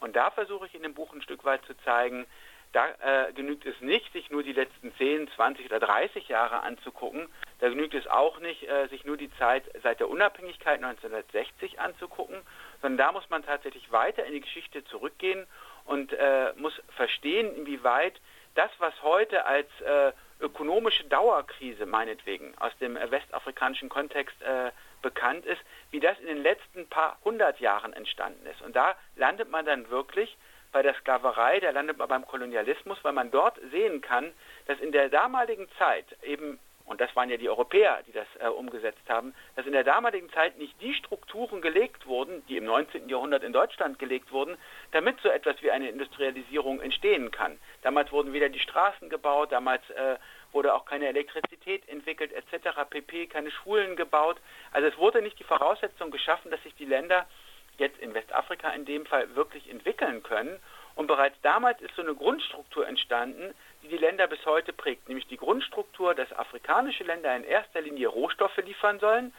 Und 0.00 0.16
da 0.16 0.30
versuche 0.30 0.66
ich 0.66 0.74
in 0.74 0.82
dem 0.82 0.94
Buch 0.94 1.12
ein 1.12 1.22
Stück 1.22 1.44
weit 1.44 1.64
zu 1.64 1.76
zeigen, 1.84 2.26
da 2.72 2.88
äh, 3.00 3.32
genügt 3.32 3.64
es 3.64 3.80
nicht, 3.80 4.12
sich 4.12 4.30
nur 4.30 4.42
die 4.42 4.52
letzten 4.52 4.94
10, 4.96 5.30
20 5.34 5.66
oder 5.66 5.80
30 5.80 6.28
Jahre 6.28 6.62
anzugucken. 6.62 7.28
Da 7.60 7.68
genügt 7.70 7.94
es 7.94 8.06
auch 8.06 8.38
nicht, 8.40 8.68
äh, 8.68 8.88
sich 8.88 9.04
nur 9.04 9.16
die 9.16 9.30
Zeit 9.38 9.64
seit 9.82 10.00
der 10.00 10.10
Unabhängigkeit 10.10 10.82
1960 10.82 11.80
anzugucken, 11.80 12.36
sondern 12.82 12.98
da 12.98 13.12
muss 13.12 13.30
man 13.30 13.44
tatsächlich 13.44 13.90
weiter 13.92 14.26
in 14.26 14.34
die 14.34 14.42
Geschichte 14.42 14.84
zurückgehen 14.84 15.46
und 15.86 16.12
äh, 16.12 16.52
muss 16.56 16.80
verstehen, 16.96 17.54
inwieweit 17.56 18.20
das, 18.54 18.70
was 18.78 18.94
heute 19.02 19.44
als 19.44 19.68
äh, 19.80 20.12
ökonomische 20.40 21.04
Dauerkrise 21.04 21.86
meinetwegen 21.86 22.54
aus 22.58 22.76
dem 22.78 22.96
äh, 22.96 23.10
westafrikanischen 23.10 23.88
Kontext 23.88 24.40
äh, 24.42 24.70
bekannt 25.02 25.46
ist, 25.46 25.60
wie 25.90 26.00
das 26.00 26.18
in 26.20 26.26
den 26.26 26.42
letzten 26.42 26.88
paar 26.88 27.18
hundert 27.24 27.60
Jahren 27.60 27.92
entstanden 27.92 28.44
ist. 28.46 28.60
Und 28.62 28.74
da 28.74 28.94
landet 29.16 29.50
man 29.50 29.64
dann 29.64 29.88
wirklich 29.90 30.36
bei 30.72 30.82
der 30.82 30.94
Sklaverei, 30.94 31.60
da 31.60 31.70
landet 31.70 31.98
man 31.98 32.08
beim 32.08 32.26
Kolonialismus, 32.26 32.98
weil 33.02 33.12
man 33.12 33.30
dort 33.30 33.58
sehen 33.70 34.00
kann, 34.00 34.32
dass 34.66 34.78
in 34.80 34.92
der 34.92 35.08
damaligen 35.08 35.68
Zeit 35.78 36.04
eben 36.22 36.58
und 36.86 37.00
das 37.00 37.14
waren 37.16 37.28
ja 37.28 37.36
die 37.36 37.48
Europäer, 37.48 38.02
die 38.06 38.12
das 38.12 38.26
äh, 38.38 38.46
umgesetzt 38.46 39.08
haben, 39.08 39.34
dass 39.56 39.66
in 39.66 39.72
der 39.72 39.84
damaligen 39.84 40.30
Zeit 40.30 40.56
nicht 40.56 40.80
die 40.80 40.94
Strukturen 40.94 41.60
gelegt 41.60 42.06
wurden, 42.06 42.46
die 42.46 42.56
im 42.56 42.64
19. 42.64 43.08
Jahrhundert 43.08 43.42
in 43.42 43.52
Deutschland 43.52 43.98
gelegt 43.98 44.32
wurden, 44.32 44.56
damit 44.92 45.20
so 45.20 45.28
etwas 45.28 45.60
wie 45.62 45.70
eine 45.70 45.90
Industrialisierung 45.90 46.80
entstehen 46.80 47.30
kann. 47.32 47.58
Damals 47.82 48.12
wurden 48.12 48.32
weder 48.32 48.48
die 48.48 48.60
Straßen 48.60 49.10
gebaut, 49.10 49.50
damals 49.50 49.88
äh, 49.90 50.16
wurde 50.52 50.74
auch 50.74 50.84
keine 50.84 51.08
Elektrizität 51.08 51.88
entwickelt 51.88 52.32
etc. 52.32 52.88
pp, 52.88 53.26
keine 53.26 53.50
Schulen 53.50 53.96
gebaut. 53.96 54.36
Also 54.72 54.86
es 54.88 54.96
wurde 54.96 55.22
nicht 55.22 55.38
die 55.38 55.44
Voraussetzung 55.44 56.10
geschaffen, 56.10 56.50
dass 56.50 56.62
sich 56.62 56.74
die 56.76 56.86
Länder 56.86 57.26
jetzt 57.78 57.98
in 57.98 58.14
Westafrika 58.14 58.70
in 58.70 58.84
dem 58.84 59.06
Fall 59.06 59.34
wirklich 59.34 59.68
entwickeln 59.68 60.22
können. 60.22 60.58
Und 60.94 61.08
bereits 61.08 61.36
damals 61.42 61.80
ist 61.82 61.94
so 61.94 62.02
eine 62.02 62.14
Grundstruktur 62.14 62.88
entstanden, 62.88 63.54
die 63.86 63.96
die 63.96 63.98
Länder 63.98 64.26
bis 64.26 64.44
heute 64.46 64.72
prägt, 64.72 65.06
nämlich 65.08 65.28
die 65.28 65.36
Grundstruktur, 65.36 66.14
dass 66.14 66.32
afrikanische 66.32 67.04
Länder 67.04 67.34
in 67.36 67.44
erster 67.44 67.80
Linie 67.80 68.08
Rohstoffe 68.08 68.56
liefern 68.56 68.98
sollen, 68.98 69.32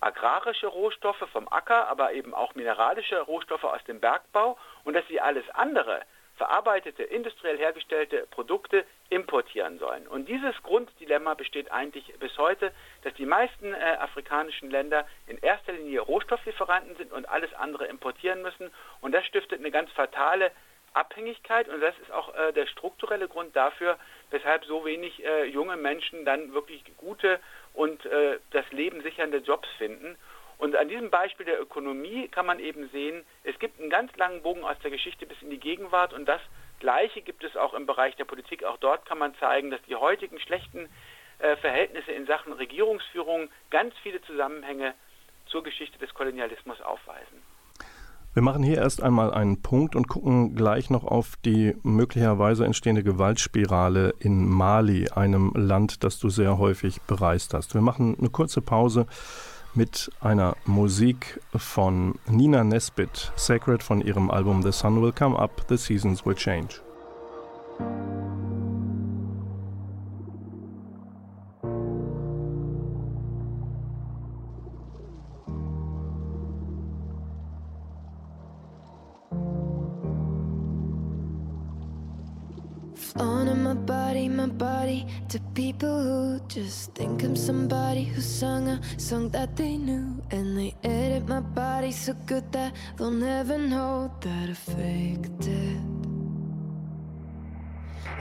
agrarische 0.00 0.66
Rohstoffe 0.66 1.26
vom 1.32 1.48
Acker, 1.48 1.88
aber 1.88 2.12
eben 2.12 2.34
auch 2.34 2.54
mineralische 2.54 3.18
Rohstoffe 3.20 3.64
aus 3.64 3.82
dem 3.84 4.00
Bergbau 4.00 4.58
und 4.84 4.92
dass 4.92 5.06
sie 5.08 5.20
alles 5.20 5.48
andere, 5.50 6.02
verarbeitete, 6.36 7.02
industriell 7.02 7.56
hergestellte 7.56 8.26
Produkte 8.30 8.84
importieren 9.08 9.78
sollen. 9.78 10.06
Und 10.06 10.28
dieses 10.28 10.54
Grunddilemma 10.64 11.34
besteht 11.34 11.72
eigentlich 11.72 12.12
bis 12.18 12.36
heute, 12.36 12.72
dass 13.04 13.14
die 13.14 13.24
meisten 13.24 13.72
äh, 13.72 13.96
afrikanischen 14.00 14.70
Länder 14.70 15.06
in 15.28 15.38
erster 15.38 15.72
Linie 15.72 16.00
Rohstofflieferanten 16.00 16.96
sind 16.96 17.12
und 17.12 17.26
alles 17.28 17.54
andere 17.54 17.86
importieren 17.86 18.42
müssen. 18.42 18.70
Und 19.00 19.12
das 19.12 19.24
stiftet 19.24 19.60
eine 19.60 19.70
ganz 19.70 19.90
fatale 19.92 20.50
Abhängigkeit 20.94 21.68
und 21.68 21.80
das 21.80 21.98
ist 21.98 22.10
auch 22.10 22.34
äh, 22.34 22.52
der 22.52 22.66
strukturelle 22.66 23.28
Grund 23.28 23.54
dafür, 23.54 23.98
weshalb 24.30 24.64
so 24.64 24.84
wenig 24.84 25.24
äh, 25.24 25.44
junge 25.44 25.76
Menschen 25.76 26.24
dann 26.24 26.52
wirklich 26.54 26.82
gute 26.96 27.40
und 27.74 28.04
äh, 28.06 28.38
das 28.50 28.70
Leben 28.70 29.02
sichernde 29.02 29.38
Jobs 29.38 29.68
finden. 29.78 30.16
Und 30.58 30.76
an 30.76 30.88
diesem 30.88 31.10
Beispiel 31.10 31.46
der 31.46 31.60
Ökonomie 31.60 32.28
kann 32.28 32.46
man 32.46 32.60
eben 32.60 32.88
sehen, 32.90 33.24
es 33.42 33.58
gibt 33.58 33.80
einen 33.80 33.90
ganz 33.90 34.16
langen 34.16 34.42
Bogen 34.42 34.64
aus 34.64 34.78
der 34.82 34.90
Geschichte 34.90 35.26
bis 35.26 35.40
in 35.42 35.50
die 35.50 35.58
Gegenwart 35.58 36.12
und 36.12 36.26
das 36.26 36.40
Gleiche 36.80 37.22
gibt 37.22 37.44
es 37.44 37.56
auch 37.56 37.74
im 37.74 37.86
Bereich 37.86 38.14
der 38.16 38.24
Politik. 38.24 38.64
Auch 38.64 38.76
dort 38.76 39.06
kann 39.06 39.18
man 39.18 39.34
zeigen, 39.36 39.70
dass 39.70 39.82
die 39.82 39.96
heutigen 39.96 40.38
schlechten 40.38 40.88
äh, 41.38 41.56
Verhältnisse 41.56 42.12
in 42.12 42.26
Sachen 42.26 42.52
Regierungsführung 42.52 43.50
ganz 43.70 43.94
viele 44.02 44.22
Zusammenhänge 44.22 44.94
zur 45.46 45.62
Geschichte 45.62 45.98
des 45.98 46.14
Kolonialismus 46.14 46.80
aufweisen. 46.80 47.42
Wir 48.34 48.42
machen 48.42 48.64
hier 48.64 48.78
erst 48.78 49.00
einmal 49.00 49.32
einen 49.32 49.62
Punkt 49.62 49.94
und 49.94 50.08
gucken 50.08 50.56
gleich 50.56 50.90
noch 50.90 51.04
auf 51.04 51.36
die 51.44 51.76
möglicherweise 51.84 52.64
entstehende 52.66 53.04
Gewaltspirale 53.04 54.12
in 54.18 54.48
Mali, 54.48 55.08
einem 55.10 55.52
Land, 55.54 56.02
das 56.02 56.18
du 56.18 56.28
sehr 56.30 56.58
häufig 56.58 57.00
bereist 57.02 57.54
hast. 57.54 57.74
Wir 57.74 57.80
machen 57.80 58.16
eine 58.18 58.30
kurze 58.30 58.60
Pause 58.60 59.06
mit 59.74 60.10
einer 60.20 60.56
Musik 60.66 61.40
von 61.54 62.16
Nina 62.28 62.64
Nesbitt, 62.64 63.32
Sacred 63.36 63.84
von 63.84 64.00
ihrem 64.00 64.32
Album 64.32 64.64
The 64.64 64.72
Sun 64.72 65.00
Will 65.00 65.12
Come 65.12 65.38
Up, 65.38 65.64
The 65.68 65.76
Seasons 65.76 66.26
Will 66.26 66.34
Change. 66.34 66.80
Body, 83.86 84.28
my 84.28 84.46
body 84.46 85.06
to 85.28 85.40
people 85.54 86.02
who 86.02 86.40
just 86.48 86.94
think 86.94 87.22
I'm 87.22 87.36
somebody 87.36 88.04
who 88.04 88.20
sung 88.20 88.68
a 88.68 88.80
song 88.98 89.28
that 89.30 89.56
they 89.56 89.76
knew. 89.76 90.22
And 90.30 90.56
they 90.56 90.74
edit 90.82 91.28
my 91.28 91.40
body 91.40 91.92
so 91.92 92.14
good 92.26 92.50
that 92.52 92.74
they'll 92.96 93.10
never 93.10 93.58
know 93.58 94.10
that 94.20 94.50
I 94.50 94.54
faked 94.54 95.46
it. 95.46 95.78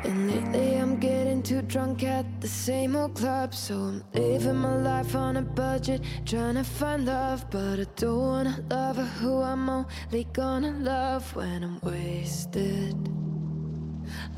And 0.04 0.30
lately 0.30 0.76
I'm 0.76 1.00
getting 1.00 1.42
too 1.42 1.62
drunk 1.62 2.04
at 2.04 2.26
the 2.42 2.48
same 2.48 2.96
old 2.96 3.16
club. 3.16 3.56
So 3.56 3.76
I'm 3.76 4.04
living 4.14 4.58
my 4.58 4.76
life 4.76 5.16
on 5.16 5.38
a 5.38 5.42
budget, 5.42 6.02
trying 6.26 6.56
to 6.56 6.64
find 6.64 7.06
love. 7.06 7.50
But 7.50 7.80
I 7.80 7.86
don't 7.96 8.20
wanna 8.20 8.64
love 8.70 8.98
who 8.98 9.42
I'm 9.42 9.70
only 9.70 10.26
gonna 10.34 10.72
love 10.72 11.34
when 11.36 11.64
I'm 11.64 11.80
wasted. 11.82 12.98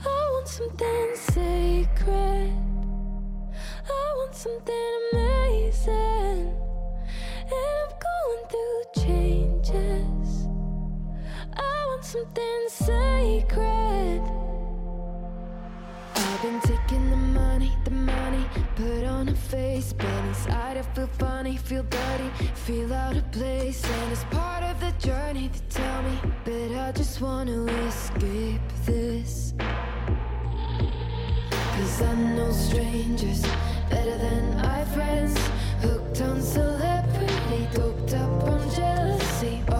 I 0.04 0.30
want 0.34 0.48
something 0.48 1.16
sacred. 1.16 2.54
I 3.88 4.14
want 4.18 4.36
something 4.36 4.92
amazing. 5.14 6.54
And 7.46 7.66
I'm 7.82 7.92
going 8.08 8.44
through 8.50 9.04
changes. 9.04 10.48
I 11.54 11.86
want 11.88 12.04
something 12.04 12.68
sacred. 12.68 14.22
I've 16.16 16.42
been 16.42 16.60
taking 16.62 17.10
the 17.10 17.16
money, 17.16 17.72
the 17.86 17.92
money, 17.92 18.46
put 18.76 19.04
on 19.06 19.30
a 19.30 19.36
face, 19.36 19.94
but 19.94 20.26
inside 20.26 20.78
I 20.78 20.82
feel 20.82 21.08
funny, 21.08 21.58
feel 21.58 21.84
dirty, 21.84 22.30
feel 22.54 22.94
out 22.94 23.16
of 23.16 23.32
place, 23.32 23.84
and 23.86 24.12
it's 24.12 24.24
part 24.26 24.64
of 24.64 24.80
the 24.80 24.92
journey 25.08 25.50
to 25.50 25.62
tell 25.70 26.04
me, 26.04 26.20
but 26.44 26.72
I 26.78 26.92
just 26.92 27.22
wanna 27.22 27.64
escape 27.88 28.62
this. 28.86 29.54
Hooked 35.82 36.22
on 36.22 36.42
celebrity, 36.42 37.68
doped 37.74 38.14
up 38.14 38.44
on 38.44 38.70
jealousy. 38.72 39.75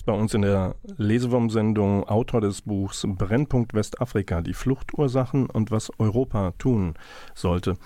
Ist 0.00 0.06
bei 0.06 0.14
uns 0.14 0.32
in 0.32 0.40
der 0.40 0.76
Lesewurm-Sendung 0.96 2.04
Autor 2.08 2.40
des 2.40 2.62
Buchs 2.62 3.04
Brennpunkt 3.06 3.74
Westafrika, 3.74 4.40
die 4.40 4.54
Fluchtursachen 4.54 5.50
und 5.50 5.70
was 5.70 5.92
Europa 5.98 6.54
tun 6.56 6.94
sollte. 7.34 7.76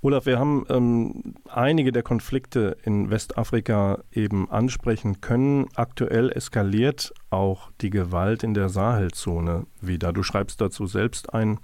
Olaf, 0.00 0.26
wir 0.26 0.38
haben 0.38 0.64
ähm, 0.68 1.34
einige 1.48 1.90
der 1.90 2.04
Konflikte 2.04 2.76
in 2.84 3.10
Westafrika 3.10 3.98
eben 4.12 4.48
ansprechen 4.48 5.20
können. 5.20 5.66
Aktuell 5.74 6.30
eskaliert 6.30 7.12
auch 7.30 7.72
die 7.80 7.90
Gewalt 7.90 8.44
in 8.44 8.54
der 8.54 8.68
Sahelzone 8.68 9.66
wieder. 9.80 10.12
Du 10.12 10.22
schreibst 10.22 10.60
dazu 10.60 10.86
selbst 10.86 11.34
ein 11.34 11.58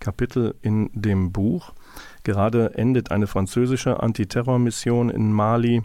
Kapitel 0.00 0.54
in 0.60 0.90
dem 0.92 1.32
Buch. 1.32 1.72
Gerade 2.24 2.74
endet 2.74 3.10
eine 3.10 3.26
französische 3.26 4.02
Antiterrormission 4.02 5.08
in 5.08 5.32
Mali. 5.32 5.82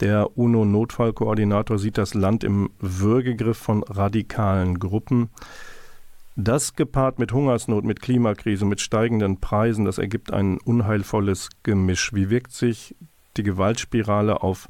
Der 0.00 0.36
UNO-Notfallkoordinator 0.36 1.78
sieht 1.78 1.96
das 1.96 2.12
Land 2.12 2.44
im 2.44 2.70
Würgegriff 2.78 3.56
von 3.56 3.82
radikalen 3.82 4.78
Gruppen. 4.78 5.30
Das 6.36 6.74
gepaart 6.74 7.18
mit 7.18 7.32
Hungersnot, 7.32 7.84
mit 7.84 8.02
Klimakrise, 8.02 8.66
mit 8.66 8.82
steigenden 8.82 9.40
Preisen, 9.40 9.86
das 9.86 9.96
ergibt 9.96 10.34
ein 10.34 10.58
unheilvolles 10.58 11.48
Gemisch. 11.62 12.12
Wie 12.12 12.28
wirkt 12.28 12.52
sich 12.52 12.94
die 13.38 13.42
Gewaltspirale 13.42 14.42
auf 14.42 14.68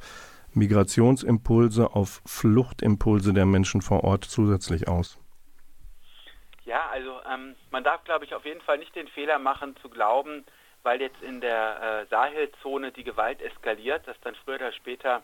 Migrationsimpulse, 0.55 1.91
auf 1.95 2.23
Fluchtimpulse 2.25 3.33
der 3.33 3.47
Menschen 3.47 3.83
vor 3.83 4.05
Ort 4.05 4.25
zusätzlich 4.25 4.87
aus? 4.87 5.19
Ja, 6.65 6.87
also 6.93 7.19
ähm, 7.33 7.57
man 7.73 7.83
darf, 7.83 8.05
glaube 8.05 8.25
ich, 8.25 8.35
auf 8.35 8.45
jeden 8.45 8.61
Fall 8.61 8.79
nicht 8.79 8.95
den 8.95 9.09
Fehler 9.09 9.41
machen 9.41 9.75
zu 9.83 9.89
glauben, 9.89 10.45
weil 10.87 11.01
jetzt 11.01 11.21
in 11.21 11.41
der 11.41 12.05
äh, 12.05 12.07
Sahelzone 12.07 12.93
die 12.93 13.03
Gewalt 13.03 13.43
eskaliert, 13.43 14.07
dass 14.07 14.19
dann 14.21 14.37
früher 14.37 14.55
oder 14.55 14.73
später 14.73 15.21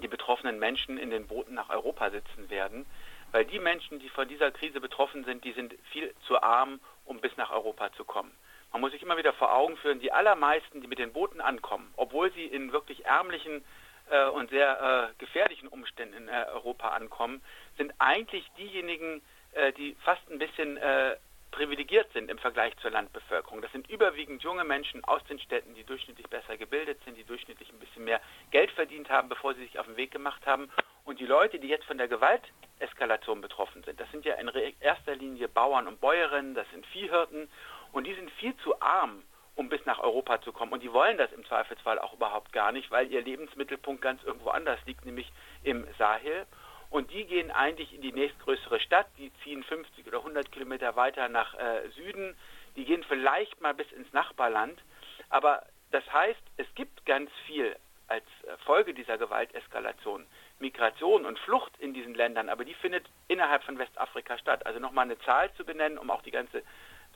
die 0.00 0.06
betroffenen 0.06 0.60
Menschen 0.60 0.96
in 0.96 1.10
den 1.10 1.26
Booten 1.26 1.54
nach 1.54 1.70
Europa 1.70 2.10
sitzen 2.10 2.48
werden. 2.50 2.86
Weil 3.32 3.46
die 3.46 3.58
Menschen, 3.58 3.98
die 3.98 4.08
von 4.08 4.28
dieser 4.28 4.52
Krise 4.52 4.80
betroffen 4.80 5.24
sind, 5.24 5.44
die 5.44 5.50
sind 5.52 5.74
viel 5.90 6.14
zu 6.28 6.40
arm, 6.40 6.78
um 7.04 7.20
bis 7.20 7.36
nach 7.36 7.50
Europa 7.50 7.92
zu 7.94 8.04
kommen. 8.04 8.30
Man 8.70 8.80
muss 8.80 8.92
sich 8.92 9.02
immer 9.02 9.16
wieder 9.16 9.32
vor 9.32 9.52
Augen 9.52 9.76
führen, 9.76 9.98
die 9.98 10.12
allermeisten, 10.12 10.80
die 10.80 10.86
mit 10.86 11.00
den 11.00 11.12
Booten 11.12 11.40
ankommen, 11.40 11.92
obwohl 11.96 12.32
sie 12.32 12.44
in 12.44 12.70
wirklich 12.70 13.04
ärmlichen 13.06 13.64
äh, 14.08 14.26
und 14.26 14.50
sehr 14.50 15.10
äh, 15.10 15.14
gefährlichen 15.18 15.66
Umständen 15.66 16.14
in 16.14 16.28
äh, 16.28 16.46
Europa 16.52 16.90
ankommen, 16.90 17.42
sind 17.76 17.92
eigentlich 17.98 18.48
diejenigen, 18.56 19.20
äh, 19.54 19.72
die 19.72 19.96
fast 20.04 20.22
ein 20.30 20.38
bisschen 20.38 20.76
äh, 20.76 21.16
privilegiert 21.54 22.12
sind 22.12 22.30
im 22.30 22.38
Vergleich 22.38 22.76
zur 22.78 22.90
Landbevölkerung. 22.90 23.62
Das 23.62 23.70
sind 23.70 23.88
überwiegend 23.88 24.42
junge 24.42 24.64
Menschen 24.64 25.04
aus 25.04 25.22
den 25.24 25.38
Städten, 25.38 25.74
die 25.74 25.84
durchschnittlich 25.84 26.26
besser 26.28 26.56
gebildet 26.56 26.98
sind, 27.04 27.16
die 27.16 27.22
durchschnittlich 27.22 27.70
ein 27.70 27.78
bisschen 27.78 28.04
mehr 28.04 28.20
Geld 28.50 28.72
verdient 28.72 29.08
haben, 29.08 29.28
bevor 29.28 29.54
sie 29.54 29.62
sich 29.62 29.78
auf 29.78 29.86
den 29.86 29.96
Weg 29.96 30.10
gemacht 30.10 30.44
haben. 30.46 30.68
Und 31.04 31.20
die 31.20 31.26
Leute, 31.26 31.60
die 31.60 31.68
jetzt 31.68 31.84
von 31.84 31.96
der 31.96 32.08
Gewalteskalation 32.08 33.40
betroffen 33.40 33.84
sind, 33.84 34.00
das 34.00 34.10
sind 34.10 34.24
ja 34.24 34.34
in 34.34 34.50
erster 34.80 35.14
Linie 35.14 35.48
Bauern 35.48 35.86
und 35.86 36.00
Bäuerinnen, 36.00 36.56
das 36.56 36.68
sind 36.70 36.84
Viehhirten 36.86 37.48
und 37.92 38.04
die 38.04 38.14
sind 38.14 38.32
viel 38.32 38.56
zu 38.56 38.80
arm, 38.82 39.22
um 39.54 39.68
bis 39.68 39.84
nach 39.86 40.00
Europa 40.00 40.42
zu 40.42 40.52
kommen. 40.52 40.72
Und 40.72 40.82
die 40.82 40.92
wollen 40.92 41.18
das 41.18 41.30
im 41.32 41.44
Zweifelsfall 41.44 42.00
auch 42.00 42.14
überhaupt 42.14 42.52
gar 42.52 42.72
nicht, 42.72 42.90
weil 42.90 43.12
ihr 43.12 43.22
Lebensmittelpunkt 43.22 44.02
ganz 44.02 44.24
irgendwo 44.24 44.50
anders 44.50 44.80
liegt, 44.86 45.04
nämlich 45.04 45.30
im 45.62 45.86
Sahel. 45.98 46.46
Und 46.94 47.10
die 47.10 47.24
gehen 47.24 47.50
eigentlich 47.50 47.92
in 47.92 48.02
die 48.02 48.12
nächstgrößere 48.12 48.78
Stadt, 48.78 49.08
die 49.18 49.32
ziehen 49.42 49.64
50 49.64 50.06
oder 50.06 50.18
100 50.18 50.52
Kilometer 50.52 50.94
weiter 50.94 51.28
nach 51.28 51.52
äh, 51.54 51.88
Süden, 51.88 52.36
die 52.76 52.84
gehen 52.84 53.02
vielleicht 53.08 53.60
mal 53.60 53.74
bis 53.74 53.90
ins 53.90 54.12
Nachbarland. 54.12 54.80
Aber 55.28 55.64
das 55.90 56.04
heißt, 56.12 56.40
es 56.56 56.68
gibt 56.76 57.04
ganz 57.04 57.32
viel 57.48 57.74
als 58.06 58.22
Folge 58.64 58.94
dieser 58.94 59.18
Gewalteskalation. 59.18 60.24
Migration 60.60 61.26
und 61.26 61.36
Flucht 61.40 61.72
in 61.80 61.94
diesen 61.94 62.14
Ländern, 62.14 62.48
aber 62.48 62.64
die 62.64 62.74
findet 62.74 63.04
innerhalb 63.26 63.64
von 63.64 63.76
Westafrika 63.76 64.38
statt. 64.38 64.64
Also 64.64 64.78
nochmal 64.78 65.06
eine 65.06 65.18
Zahl 65.18 65.52
zu 65.54 65.64
benennen, 65.64 65.98
um 65.98 66.12
auch 66.12 66.22
die 66.22 66.30
ganze 66.30 66.62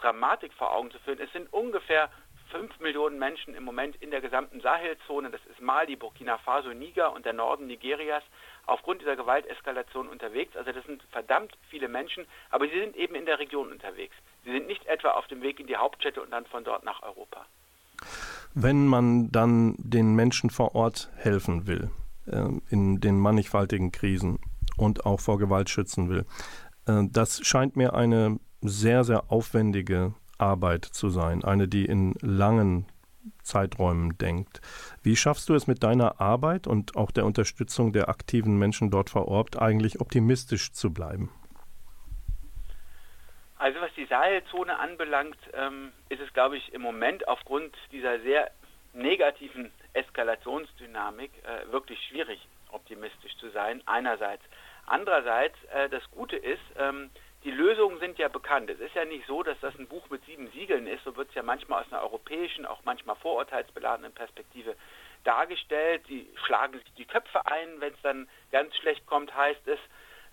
Dramatik 0.00 0.52
vor 0.54 0.74
Augen 0.74 0.90
zu 0.90 0.98
führen. 0.98 1.20
Es 1.20 1.32
sind 1.32 1.52
ungefähr 1.52 2.10
5 2.50 2.80
Millionen 2.80 3.18
Menschen 3.18 3.54
im 3.54 3.64
Moment 3.64 3.96
in 3.96 4.10
der 4.10 4.20
gesamten 4.20 4.60
Sahelzone, 4.60 5.30
das 5.30 5.40
ist 5.50 5.60
Mali, 5.60 5.96
Burkina 5.96 6.38
Faso, 6.38 6.70
Niger 6.70 7.12
und 7.12 7.24
der 7.24 7.32
Norden 7.32 7.66
Nigerias, 7.66 8.22
aufgrund 8.66 9.00
dieser 9.00 9.16
Gewalteskalation 9.16 10.08
unterwegs. 10.08 10.56
Also 10.56 10.72
das 10.72 10.84
sind 10.84 11.02
verdammt 11.10 11.56
viele 11.70 11.88
Menschen, 11.88 12.26
aber 12.50 12.66
sie 12.66 12.78
sind 12.78 12.96
eben 12.96 13.14
in 13.14 13.26
der 13.26 13.38
Region 13.38 13.70
unterwegs. 13.70 14.14
Sie 14.44 14.52
sind 14.52 14.66
nicht 14.66 14.86
etwa 14.86 15.10
auf 15.12 15.26
dem 15.26 15.42
Weg 15.42 15.60
in 15.60 15.66
die 15.66 15.76
Hauptstädte 15.76 16.22
und 16.22 16.30
dann 16.30 16.46
von 16.46 16.64
dort 16.64 16.84
nach 16.84 17.02
Europa. 17.02 17.46
Wenn 18.54 18.86
man 18.86 19.30
dann 19.30 19.74
den 19.78 20.14
Menschen 20.14 20.50
vor 20.50 20.74
Ort 20.74 21.10
helfen 21.16 21.66
will, 21.66 21.90
äh, 22.26 22.48
in 22.70 23.00
den 23.00 23.18
mannigfaltigen 23.18 23.92
Krisen 23.92 24.38
und 24.76 25.06
auch 25.06 25.20
vor 25.20 25.38
Gewalt 25.38 25.70
schützen 25.70 26.08
will, 26.08 26.24
äh, 26.86 27.04
das 27.10 27.40
scheint 27.46 27.76
mir 27.76 27.94
eine 27.94 28.38
sehr, 28.60 29.04
sehr 29.04 29.30
aufwendige 29.30 30.14
Arbeit 30.38 30.84
zu 30.84 31.08
sein, 31.08 31.44
eine, 31.44 31.68
die 31.68 31.84
in 31.84 32.14
langen 32.20 32.86
Zeiträumen 33.42 34.16
denkt. 34.18 34.60
Wie 35.02 35.16
schaffst 35.16 35.48
du 35.48 35.54
es 35.54 35.66
mit 35.66 35.82
deiner 35.82 36.20
Arbeit 36.20 36.66
und 36.66 36.96
auch 36.96 37.10
der 37.10 37.24
Unterstützung 37.24 37.92
der 37.92 38.08
aktiven 38.08 38.58
Menschen 38.58 38.90
dort 38.90 39.10
vor 39.10 39.28
Ort 39.28 39.60
eigentlich 39.60 40.00
optimistisch 40.00 40.72
zu 40.72 40.92
bleiben? 40.92 41.30
Also 43.58 43.80
was 43.80 43.92
die 43.94 44.06
Sahelzone 44.06 44.78
anbelangt, 44.78 45.36
ähm, 45.52 45.92
ist 46.08 46.20
es, 46.20 46.32
glaube 46.32 46.56
ich, 46.56 46.72
im 46.72 46.80
Moment 46.80 47.26
aufgrund 47.26 47.76
dieser 47.90 48.20
sehr 48.20 48.50
negativen 48.94 49.72
Eskalationsdynamik 49.94 51.32
äh, 51.42 51.72
wirklich 51.72 51.98
schwierig, 52.08 52.40
optimistisch 52.70 53.36
zu 53.38 53.50
sein, 53.50 53.82
einerseits. 53.86 54.42
Andererseits, 54.86 55.56
äh, 55.74 55.88
das 55.88 56.02
Gute 56.12 56.36
ist, 56.36 56.62
ähm, 56.78 57.10
die 57.48 57.54
Lösungen 57.54 57.98
sind 57.98 58.18
ja 58.18 58.28
bekannt. 58.28 58.68
Es 58.68 58.78
ist 58.78 58.94
ja 58.94 59.06
nicht 59.06 59.26
so, 59.26 59.42
dass 59.42 59.58
das 59.60 59.74
ein 59.78 59.88
Buch 59.88 60.10
mit 60.10 60.22
sieben 60.26 60.50
Siegeln 60.50 60.86
ist, 60.86 61.02
so 61.04 61.16
wird 61.16 61.30
es 61.30 61.34
ja 61.34 61.42
manchmal 61.42 61.80
aus 61.82 61.90
einer 61.90 62.02
europäischen, 62.02 62.66
auch 62.66 62.80
manchmal 62.84 63.16
vorurteilsbeladenen 63.16 64.12
Perspektive 64.12 64.76
dargestellt. 65.24 66.02
Die 66.10 66.28
schlagen 66.44 66.74
sich 66.74 66.92
die 66.98 67.06
Köpfe 67.06 67.46
ein, 67.46 67.80
wenn 67.80 67.94
es 67.94 68.02
dann 68.02 68.28
ganz 68.52 68.76
schlecht 68.76 69.06
kommt, 69.06 69.34
heißt 69.34 69.66
es. 69.66 69.78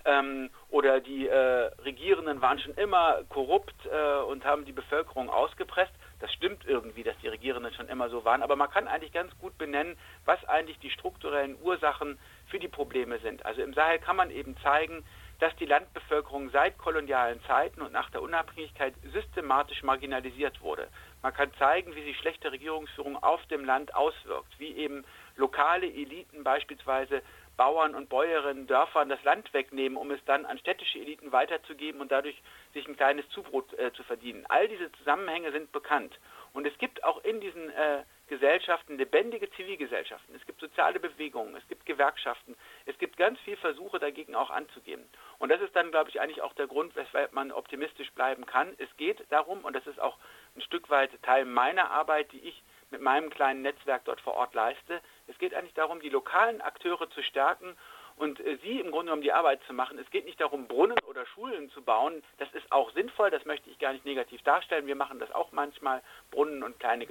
Ähm, 0.03 0.49
oder 0.69 0.99
die 0.99 1.29
äh, 1.29 1.71
Regierenden 1.85 2.41
waren 2.41 2.59
schon 2.59 2.73
immer 2.73 3.23
korrupt 3.29 3.85
äh, 3.85 4.17
und 4.23 4.43
haben 4.43 4.65
die 4.65 4.73
Bevölkerung 4.73 5.29
ausgepresst. 5.29 5.93
Das 6.19 6.33
stimmt 6.33 6.65
irgendwie, 6.65 7.03
dass 7.03 7.17
die 7.19 7.29
Regierenden 7.29 7.73
schon 7.75 7.87
immer 7.87 8.09
so 8.09 8.25
waren, 8.25 8.43
aber 8.43 8.57
man 8.57 8.69
kann 8.69 8.89
eigentlich 8.89 9.13
ganz 9.13 9.31
gut 9.39 9.57
benennen, 9.57 9.97
was 10.25 10.43
eigentlich 10.49 10.79
die 10.79 10.89
strukturellen 10.89 11.55
Ursachen 11.63 12.19
für 12.47 12.59
die 12.59 12.67
Probleme 12.67 13.19
sind. 13.19 13.45
Also 13.45 13.61
im 13.61 13.73
Sahel 13.73 13.99
kann 13.99 14.17
man 14.17 14.31
eben 14.31 14.57
zeigen, 14.57 15.05
dass 15.39 15.55
die 15.57 15.65
Landbevölkerung 15.65 16.49
seit 16.49 16.77
kolonialen 16.77 17.41
Zeiten 17.43 17.81
und 17.81 17.91
nach 17.91 18.09
der 18.09 18.21
Unabhängigkeit 18.21 18.93
systematisch 19.13 19.83
marginalisiert 19.83 20.61
wurde. 20.61 20.87
Man 21.21 21.33
kann 21.33 21.51
zeigen, 21.59 21.95
wie 21.95 22.03
sich 22.03 22.17
schlechte 22.17 22.51
Regierungsführung 22.51 23.21
auf 23.21 23.45
dem 23.47 23.65
Land 23.65 23.93
auswirkt, 23.95 24.59
wie 24.59 24.75
eben 24.75 25.03
lokale 25.35 25.87
Eliten 25.87 26.43
beispielsweise 26.43 27.21
Bauern 27.57 27.95
und 27.95 28.09
Bäuerinnen 28.09 28.67
Dörfern 28.67 29.09
das 29.09 29.23
Land 29.23 29.53
wegnehmen, 29.53 29.97
um 29.97 30.11
es 30.11 30.23
dann 30.25 30.45
an 30.45 30.57
städtische 30.57 30.99
Eliten 30.99 31.31
weiterzugeben 31.31 32.01
und 32.01 32.11
dadurch 32.11 32.41
sich 32.73 32.87
ein 32.87 32.97
kleines 32.97 33.27
Zubrot 33.29 33.73
äh, 33.79 33.93
zu 33.93 34.03
verdienen. 34.03 34.45
All 34.49 34.67
diese 34.67 34.91
Zusammenhänge 34.93 35.51
sind 35.51 35.71
bekannt. 35.71 36.17
Und 36.53 36.65
es 36.65 36.77
gibt 36.77 37.03
auch 37.03 37.23
in 37.23 37.41
diesen 37.41 37.69
äh, 37.69 38.03
Gesellschaften, 38.27 38.97
lebendige 38.97 39.49
Zivilgesellschaften, 39.51 40.35
es 40.35 40.45
gibt 40.45 40.59
soziale 40.59 40.99
Bewegungen, 40.99 41.55
es 41.55 41.67
gibt 41.67 41.85
Gewerkschaften, 41.85 42.55
es 42.85 42.97
gibt 42.97 43.17
ganz 43.17 43.37
viele 43.41 43.57
Versuche 43.57 43.99
dagegen 43.99 44.35
auch 44.35 44.49
anzugehen. 44.49 45.03
Und 45.39 45.49
das 45.49 45.61
ist 45.61 45.75
dann, 45.75 45.91
glaube 45.91 46.09
ich, 46.09 46.21
eigentlich 46.21 46.41
auch 46.41 46.53
der 46.53 46.67
Grund, 46.67 46.95
weshalb 46.95 47.33
man 47.33 47.51
optimistisch 47.51 48.11
bleiben 48.13 48.45
kann. 48.45 48.73
Es 48.77 48.89
geht 48.97 49.23
darum, 49.29 49.65
und 49.65 49.75
das 49.75 49.85
ist 49.87 49.99
auch 49.99 50.17
ein 50.55 50.61
Stück 50.61 50.89
weit 50.89 51.11
Teil 51.23 51.45
meiner 51.45 51.91
Arbeit, 51.91 52.31
die 52.31 52.39
ich 52.39 52.63
mit 52.91 53.01
meinem 53.01 53.29
kleinen 53.29 53.61
Netzwerk 53.61 54.05
dort 54.05 54.21
vor 54.21 54.35
Ort 54.35 54.53
leiste. 54.53 55.01
Es 55.27 55.37
geht 55.37 55.53
eigentlich 55.53 55.73
darum, 55.73 55.99
die 55.99 56.09
lokalen 56.09 56.61
Akteure 56.61 57.09
zu 57.09 57.21
stärken 57.23 57.75
und 58.17 58.39
äh, 58.39 58.57
sie 58.63 58.79
im 58.79 58.91
Grunde 58.91 59.05
genommen 59.07 59.21
die 59.21 59.33
Arbeit 59.33 59.61
zu 59.67 59.73
machen. 59.73 59.99
Es 59.99 60.09
geht 60.09 60.25
nicht 60.25 60.39
darum, 60.39 60.67
Brunnen 60.67 60.97
oder 61.07 61.25
Schulen 61.25 61.69
zu 61.71 61.81
bauen. 61.81 62.23
Das 62.37 62.51
ist 62.53 62.71
auch 62.71 62.91
sinnvoll, 62.91 63.29
das 63.29 63.45
möchte 63.45 63.69
ich 63.69 63.79
gar 63.79 63.93
nicht 63.93 64.05
negativ 64.05 64.41
darstellen. 64.43 64.87
Wir 64.87 64.95
machen 64.95 65.19
das 65.19 65.31
auch 65.31 65.51
manchmal, 65.51 66.01
Brunnen 66.31 66.63
und 66.63 66.79
kleine 66.79 67.05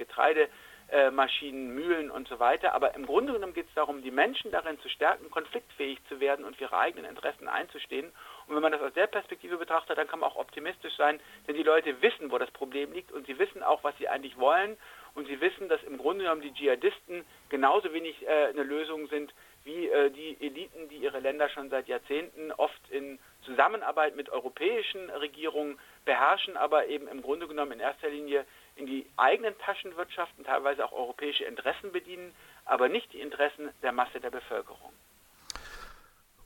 Getreidemaschinen, 0.87 1.73
Mühlen 1.73 2.11
und 2.11 2.27
so 2.27 2.39
weiter. 2.39 2.73
Aber 2.73 2.95
im 2.95 3.05
Grunde 3.05 3.33
genommen 3.33 3.53
geht 3.53 3.67
es 3.67 3.73
darum, 3.73 4.01
die 4.01 4.11
Menschen 4.11 4.51
darin 4.51 4.79
zu 4.79 4.89
stärken, 4.89 5.29
konfliktfähig 5.29 5.99
zu 6.07 6.19
werden 6.19 6.45
und 6.45 6.55
für 6.55 6.65
ihre 6.65 6.77
eigenen 6.77 7.09
Interessen 7.09 7.47
einzustehen. 7.47 8.11
Und 8.47 8.55
wenn 8.55 8.61
man 8.61 8.71
das 8.71 8.81
aus 8.81 8.93
der 8.93 9.07
Perspektive 9.07 9.57
betrachtet, 9.57 9.97
dann 9.97 10.07
kann 10.07 10.19
man 10.19 10.29
auch 10.29 10.35
optimistisch 10.35 10.95
sein, 10.95 11.19
denn 11.47 11.55
die 11.55 11.63
Leute 11.63 12.01
wissen, 12.01 12.31
wo 12.31 12.37
das 12.37 12.51
Problem 12.51 12.93
liegt 12.93 13.11
und 13.11 13.25
sie 13.25 13.39
wissen 13.39 13.63
auch, 13.63 13.83
was 13.83 13.97
sie 13.97 14.07
eigentlich 14.07 14.37
wollen. 14.37 14.77
Und 15.15 15.27
sie 15.27 15.39
wissen, 15.39 15.69
dass 15.69 15.81
im 15.83 15.97
Grunde 15.97 16.25
genommen 16.25 16.41
die 16.41 16.53
Dschihadisten 16.53 17.25
genauso 17.49 17.93
wenig 17.93 18.21
äh, 18.27 18.47
eine 18.47 18.63
Lösung 18.63 19.07
sind 19.07 19.33
wie 19.63 19.87
äh, 19.87 20.11
die 20.11 20.37
Eliten, 20.41 20.89
die 20.89 20.97
ihre 20.97 21.19
Länder 21.19 21.49
schon 21.49 21.69
seit 21.69 21.87
Jahrzehnten 21.87 22.51
oft 22.51 22.79
in 22.89 23.17
Zusammenarbeit 23.45 24.15
mit 24.15 24.29
europäischen 24.29 25.09
Regierungen 25.09 25.79
beherrschen, 26.03 26.57
aber 26.57 26.87
eben 26.87 27.07
im 27.07 27.21
Grunde 27.21 27.47
genommen 27.47 27.71
in 27.73 27.79
erster 27.79 28.09
Linie 28.09 28.45
in 28.75 28.85
die 28.85 29.05
eigenen 29.17 29.57
Taschenwirtschaften, 29.59 30.43
teilweise 30.43 30.85
auch 30.85 30.91
europäische 30.91 31.45
Interessen 31.45 31.91
bedienen, 31.91 32.33
aber 32.65 32.89
nicht 32.89 33.11
die 33.13 33.21
Interessen 33.21 33.69
der 33.81 33.91
Masse 33.91 34.19
der 34.19 34.31
Bevölkerung. 34.31 34.91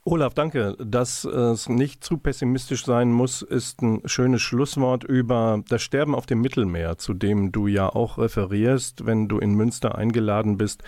Olaf, 0.04 0.32
danke. 0.32 0.76
Dass 0.78 1.24
es 1.24 1.68
nicht 1.68 2.02
zu 2.02 2.16
pessimistisch 2.16 2.84
sein 2.84 3.12
muss, 3.12 3.42
ist 3.42 3.82
ein 3.82 4.00
schönes 4.06 4.40
Schlusswort 4.40 5.04
über 5.04 5.62
das 5.68 5.82
Sterben 5.82 6.14
auf 6.14 6.24
dem 6.24 6.40
Mittelmeer, 6.40 6.96
zu 6.96 7.12
dem 7.12 7.52
du 7.52 7.66
ja 7.66 7.88
auch 7.88 8.16
referierst, 8.16 9.04
wenn 9.04 9.28
du 9.28 9.38
in 9.38 9.54
Münster 9.54 9.96
eingeladen 9.96 10.56
bist 10.56 10.82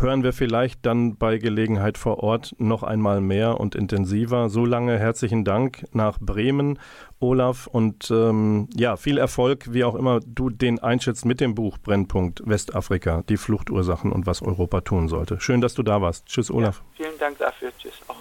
hören 0.00 0.22
wir 0.22 0.32
vielleicht 0.32 0.86
dann 0.86 1.16
bei 1.16 1.38
Gelegenheit 1.38 1.98
vor 1.98 2.22
Ort 2.22 2.54
noch 2.58 2.82
einmal 2.82 3.20
mehr 3.20 3.60
und 3.60 3.74
intensiver. 3.74 4.48
So 4.48 4.64
lange 4.64 4.98
herzlichen 4.98 5.44
Dank 5.44 5.84
nach 5.92 6.18
Bremen, 6.18 6.78
Olaf, 7.18 7.66
und 7.66 8.10
ähm, 8.10 8.68
ja, 8.74 8.96
viel 8.96 9.18
Erfolg, 9.18 9.72
wie 9.72 9.84
auch 9.84 9.94
immer 9.94 10.20
du 10.20 10.50
den 10.50 10.78
einschätzt 10.78 11.24
mit 11.24 11.40
dem 11.40 11.54
Buch 11.54 11.78
Brennpunkt 11.78 12.42
Westafrika, 12.44 13.22
die 13.28 13.36
Fluchtursachen 13.36 14.12
und 14.12 14.26
was 14.26 14.42
Europa 14.42 14.80
tun 14.80 15.08
sollte. 15.08 15.40
Schön, 15.40 15.60
dass 15.60 15.74
du 15.74 15.82
da 15.82 16.00
warst. 16.00 16.26
Tschüss, 16.26 16.50
Olaf. 16.50 16.82
Ja, 16.98 17.04
vielen 17.04 17.18
Dank 17.18 17.38
dafür. 17.38 17.70
Tschüss 17.78 18.00
auch. 18.08 18.16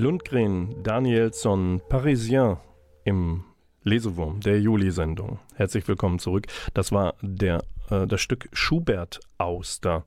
Lundgren, 0.00 0.82
Danielsson, 0.82 1.82
Parisien 1.90 2.56
im 3.04 3.44
Lesewurm 3.82 4.40
der 4.40 4.58
Juli-Sendung. 4.58 5.40
Herzlich 5.56 5.86
willkommen 5.88 6.18
zurück. 6.18 6.46
Das 6.72 6.90
war 6.90 7.16
der, 7.20 7.62
äh, 7.90 8.06
das 8.06 8.22
Stück 8.22 8.48
Schubert 8.54 9.20
Auster. 9.36 10.06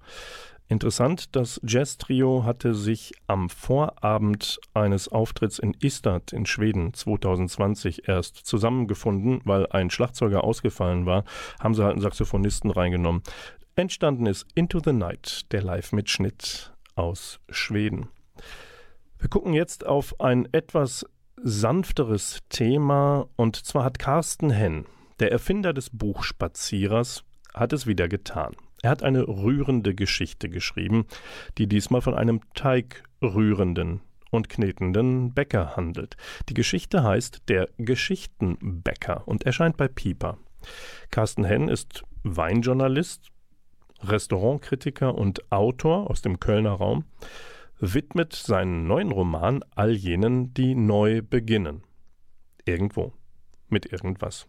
Interessant, 0.67 1.35
das 1.35 1.61
Jazz-Trio 1.63 2.43
hatte 2.43 2.73
sich 2.73 3.13
am 3.27 3.49
Vorabend 3.49 4.59
eines 4.73 5.09
Auftritts 5.09 5.59
in 5.59 5.75
Istad 5.79 6.33
in 6.33 6.47
Schweden 6.47 6.95
2020 6.95 8.07
erst 8.07 8.37
zusammengefunden, 8.37 9.41
weil 9.45 9.67
ein 9.67 9.91
Schlagzeuger 9.91 10.43
ausgefallen 10.43 11.05
war, 11.05 11.23
haben 11.59 11.75
sie 11.75 11.83
halt 11.83 11.93
einen 11.93 12.01
Saxophonisten 12.01 12.71
reingenommen. 12.71 13.21
Entstanden 13.75 14.25
ist 14.25 14.47
Into 14.55 14.81
the 14.83 14.93
Night, 14.93 15.51
der 15.51 15.61
Live-Mitschnitt 15.61 16.73
aus 16.95 17.39
Schweden. 17.49 18.07
Wir 19.23 19.29
gucken 19.29 19.53
jetzt 19.53 19.85
auf 19.85 20.19
ein 20.19 20.49
etwas 20.51 21.05
sanfteres 21.41 22.39
Thema 22.49 23.29
und 23.37 23.55
zwar 23.55 23.85
hat 23.85 23.97
Carsten 23.97 24.49
Henn, 24.49 24.85
der 25.21 25.31
Erfinder 25.31 25.71
des 25.71 25.89
Buchspazierers, 25.91 27.23
hat 27.53 27.71
es 27.71 27.87
wieder 27.87 28.09
getan. 28.09 28.53
Er 28.81 28.89
hat 28.89 29.01
eine 29.01 29.25
rührende 29.25 29.95
Geschichte 29.95 30.49
geschrieben, 30.49 31.05
die 31.57 31.67
diesmal 31.67 32.01
von 32.01 32.15
einem 32.15 32.41
teigrührenden 32.53 34.01
und 34.29 34.49
knetenden 34.49 35.33
Bäcker 35.33 35.77
handelt. 35.77 36.17
Die 36.49 36.53
Geschichte 36.53 37.03
heißt 37.03 37.43
Der 37.47 37.69
Geschichtenbäcker 37.77 39.25
und 39.25 39.45
erscheint 39.45 39.77
bei 39.77 39.87
Pieper. 39.87 40.37
Carsten 41.11 41.45
Henn 41.45 41.69
ist 41.69 42.03
Weinjournalist, 42.23 43.29
Restaurantkritiker 44.01 45.15
und 45.15 45.49
Autor 45.49 46.09
aus 46.09 46.21
dem 46.21 46.41
Kölner 46.41 46.73
Raum, 46.73 47.05
widmet 47.83 48.33
seinen 48.33 48.87
neuen 48.87 49.11
Roman 49.11 49.61
all 49.75 49.91
jenen, 49.91 50.53
die 50.53 50.73
neu 50.73 51.21
beginnen. 51.21 51.83
Irgendwo. 52.65 53.11
Mit 53.67 53.91
irgendwas. 53.91 54.47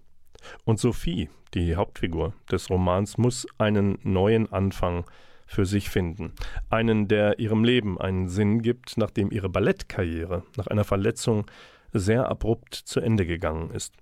Und 0.65 0.79
Sophie, 0.79 1.29
die 1.55 1.75
Hauptfigur 1.75 2.35
des 2.51 2.71
Romans, 2.71 3.19
muss 3.19 3.47
einen 3.59 3.99
neuen 4.03 4.53
Anfang 4.53 5.05
für 5.47 5.67
sich 5.67 5.91
finden. 5.91 6.33
Einen, 6.71 7.09
der 7.09 7.41
ihrem 7.41 7.65
Leben 7.65 8.01
einen 8.01 8.29
Sinn 8.29 8.63
gibt, 8.63 8.97
nachdem 8.97 9.31
ihre 9.33 9.49
Ballettkarriere 9.49 10.45
nach 10.57 10.69
einer 10.69 10.85
Verletzung 10.85 11.47
sehr 11.93 12.29
abrupt 12.29 12.75
zu 12.75 13.01
Ende 13.01 13.27
gegangen 13.27 13.71
ist. 13.71 13.95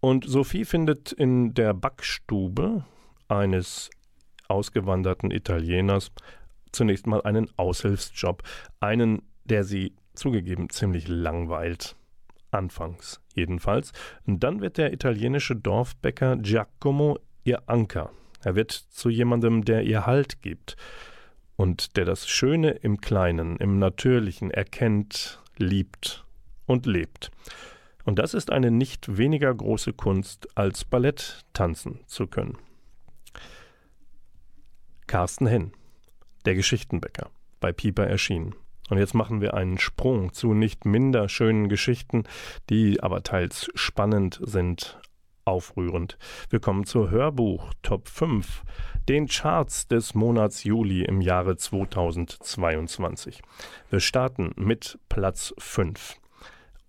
Und 0.00 0.24
Sophie 0.28 0.64
findet 0.64 1.12
in 1.12 1.54
der 1.54 1.74
Backstube 1.74 2.84
eines 3.28 3.90
ausgewanderten 4.48 5.30
Italieners 5.30 6.12
zunächst 6.72 7.06
mal 7.06 7.22
einen 7.22 7.48
Aushilfsjob, 7.56 8.42
einen, 8.80 9.22
der 9.44 9.64
sie 9.64 9.94
zugegeben 10.14 10.70
ziemlich 10.70 11.08
langweilt. 11.08 11.96
Anfangs 12.50 13.20
jedenfalls. 13.34 13.92
Und 14.26 14.42
dann 14.42 14.60
wird 14.60 14.76
der 14.76 14.92
italienische 14.92 15.54
Dorfbäcker 15.54 16.36
Giacomo 16.36 17.18
ihr 17.44 17.62
Anker. 17.68 18.10
Er 18.42 18.54
wird 18.56 18.72
zu 18.72 19.08
jemandem, 19.08 19.64
der 19.64 19.82
ihr 19.82 20.06
Halt 20.06 20.42
gibt 20.42 20.76
und 21.56 21.96
der 21.96 22.04
das 22.04 22.28
Schöne 22.28 22.70
im 22.70 23.00
Kleinen, 23.00 23.56
im 23.58 23.78
Natürlichen 23.78 24.50
erkennt, 24.50 25.40
liebt 25.58 26.24
und 26.66 26.86
lebt. 26.86 27.30
Und 28.04 28.18
das 28.18 28.32
ist 28.32 28.50
eine 28.50 28.70
nicht 28.70 29.18
weniger 29.18 29.54
große 29.54 29.92
Kunst, 29.92 30.48
als 30.56 30.84
Ballett 30.84 31.44
tanzen 31.52 32.00
zu 32.06 32.26
können. 32.26 32.56
Carsten 35.06 35.46
Henn, 35.46 35.72
der 36.44 36.54
Geschichtenbäcker, 36.54 37.30
bei 37.60 37.72
Pieper 37.72 38.06
erschienen. 38.06 38.54
Und 38.88 38.98
jetzt 38.98 39.14
machen 39.14 39.40
wir 39.40 39.54
einen 39.54 39.78
Sprung 39.78 40.32
zu 40.32 40.52
nicht 40.52 40.84
minder 40.84 41.28
schönen 41.28 41.68
Geschichten, 41.68 42.24
die 42.68 43.00
aber 43.02 43.22
teils 43.22 43.70
spannend 43.74 44.40
sind, 44.42 45.00
aufrührend. 45.44 46.18
Wir 46.48 46.60
kommen 46.60 46.84
zur 46.84 47.10
Hörbuch 47.10 47.72
Top 47.82 48.08
5, 48.08 48.62
den 49.08 49.26
Charts 49.26 49.88
des 49.88 50.14
Monats 50.14 50.64
Juli 50.64 51.04
im 51.04 51.20
Jahre 51.20 51.56
2022. 51.56 53.42
Wir 53.90 54.00
starten 54.00 54.52
mit 54.56 54.98
Platz 55.08 55.54
5. 55.58 56.19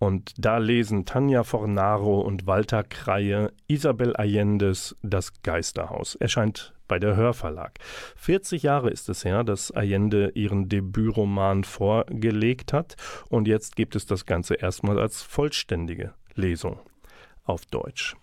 Und 0.02 0.34
da 0.40 0.58
lesen 0.58 1.06
Tanja 1.06 1.44
Fornaro 1.44 2.22
und 2.22 2.48
Walter 2.48 2.84
Kreie 2.84 3.54
Isabel 3.68 4.16
Allendes 4.16 4.96
Das 5.04 5.44
Geisterhaus. 5.44 6.16
Erscheint 6.16 6.74
bei 6.88 6.98
der 6.98 7.16
Hörverlag. 7.16 7.78
40 8.16 8.64
Jahre 8.64 8.90
ist 8.90 9.10
es 9.10 9.24
her, 9.26 9.44
dass 9.44 9.70
Allende 9.70 10.32
ihren 10.34 10.70
Debütroman 10.70 11.64
vorgelegt 11.64 12.74
hat 12.74 12.96
und 13.30 13.48
jetzt 13.48 13.76
gibt 13.76 13.96
es 13.96 14.08
das 14.08 14.26
Ganze 14.26 14.56
erstmal 14.56 14.98
als 14.98 15.22
vollständige 15.22 16.16
Lesung 16.34 16.80
auf 17.44 17.68
Deutsch. 17.68 18.16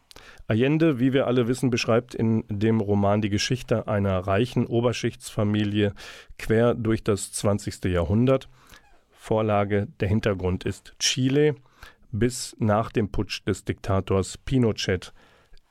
Allende, 0.48 0.98
wie 0.98 1.12
wir 1.12 1.28
alle 1.28 1.46
wissen, 1.46 1.70
beschreibt 1.70 2.12
in 2.12 2.42
dem 2.48 2.80
Roman 2.80 3.22
die 3.22 3.30
Geschichte 3.30 3.86
einer 3.86 4.18
reichen 4.18 4.66
Oberschichtsfamilie 4.66 5.94
quer 6.40 6.74
durch 6.74 7.04
das 7.04 7.30
20. 7.30 7.84
Jahrhundert. 7.84 8.48
Vorlage, 9.12 9.86
der 10.00 10.08
Hintergrund 10.08 10.64
ist 10.64 10.94
Chile 10.98 11.54
bis 12.10 12.56
nach 12.58 12.90
dem 12.90 13.10
Putsch 13.10 13.42
des 13.46 13.64
Diktators 13.64 14.38
Pinochet 14.38 15.12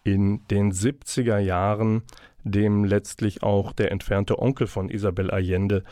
in 0.03 0.45
den 0.47 0.71
70er 0.71 1.37
Jahren, 1.37 2.03
dem 2.43 2.85
letztlich 2.85 3.43
auch 3.43 3.73
der 3.73 3.91
entfernte 3.91 4.39
Onkel 4.39 4.67
von 4.67 4.89
Isabel 4.89 5.31
Allende, 5.31 5.83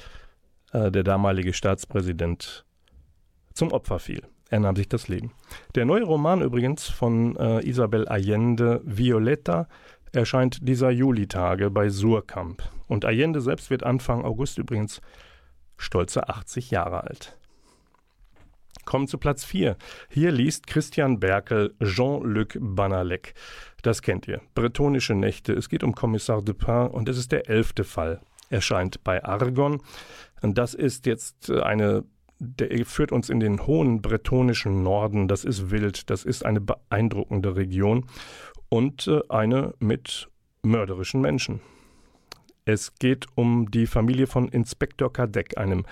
äh, 0.72 0.91
der 0.91 1.04
damalige 1.04 1.54
Staatspräsident, 1.54 2.66
zum 3.54 3.72
Opfer 3.72 4.00
fiel. 4.00 4.24
Er 4.50 4.60
nahm 4.60 4.76
sich 4.76 4.88
das 4.88 5.08
Leben. 5.08 5.32
Der 5.74 5.86
neue 5.86 6.04
Roman 6.04 6.41
übrigens 6.41 6.88
von 6.88 7.36
äh, 7.36 7.68
Isabel 7.68 8.08
Allende, 8.08 8.82
Violetta, 8.86 9.68
erscheint 10.12 10.68
dieser 10.68 10.91
Julitage 10.91 11.70
bei 11.70 11.89
Surkamp. 11.89 12.64
Und 12.88 13.06
Allende 13.06 13.41
selbst 13.41 13.70
wird 13.70 13.84
Anfang 13.84 14.24
August 14.24 14.58
übrigens 14.58 15.02
stolze 15.78 16.30
80 16.30 16.72
Jahre 16.72 17.04
alt. 17.04 17.38
Kommen 18.84 19.07
zu 19.07 19.17
Platz 19.17 19.45
4. 19.45 19.78
Hier 20.09 20.32
liest 20.32 20.67
Christian 20.67 21.19
Berkel 21.19 21.73
Jean-Luc 21.82 22.57
Banalek. 22.59 23.34
Das 23.82 24.01
kennt 24.01 24.28
ihr. 24.28 24.41
Bretonische 24.53 25.15
Nächte. 25.15 25.53
Es 25.53 25.69
geht 25.69 25.84
um 25.84 25.95
Kommissar 25.95 26.41
Dupin 26.41 26.88
und 26.88 27.07
es 27.07 27.17
ist 27.17 27.32
der 27.32 27.49
elfte 27.49 27.84
Fall. 27.84 28.21
Erscheint 28.49 29.03
bei 29.03 29.23
Argon. 29.23 29.82
Und 30.41 30.57
das 30.57 30.73
ist 30.73 31.05
jetzt 31.05 31.49
eine 31.49 32.03
der 32.39 32.86
führt 32.86 33.11
uns 33.11 33.30
in 33.30 33.39
den 33.39 33.65
hohen 33.65 34.01
bretonischen 34.01 34.84
Norden. 34.84 35.28
Das 35.28 35.45
ist 35.45 35.71
wild, 35.71 36.09
das 36.09 36.26
ist 36.26 36.45
eine 36.45 36.61
beeindruckende 36.61 37.55
Region 37.55 38.05
und 38.69 39.07
äh, 39.07 39.21
eine 39.30 39.73
mit 39.80 40.30
mörderischen 40.63 41.21
Menschen. 41.21 41.61
Es 42.65 42.95
geht 42.95 43.28
um 43.36 43.69
die 43.69 43.86
Familie 43.86 44.28
von 44.28 44.49
Inspektor 44.49 45.13
Kadek, 45.13 45.57
einem 45.57 45.86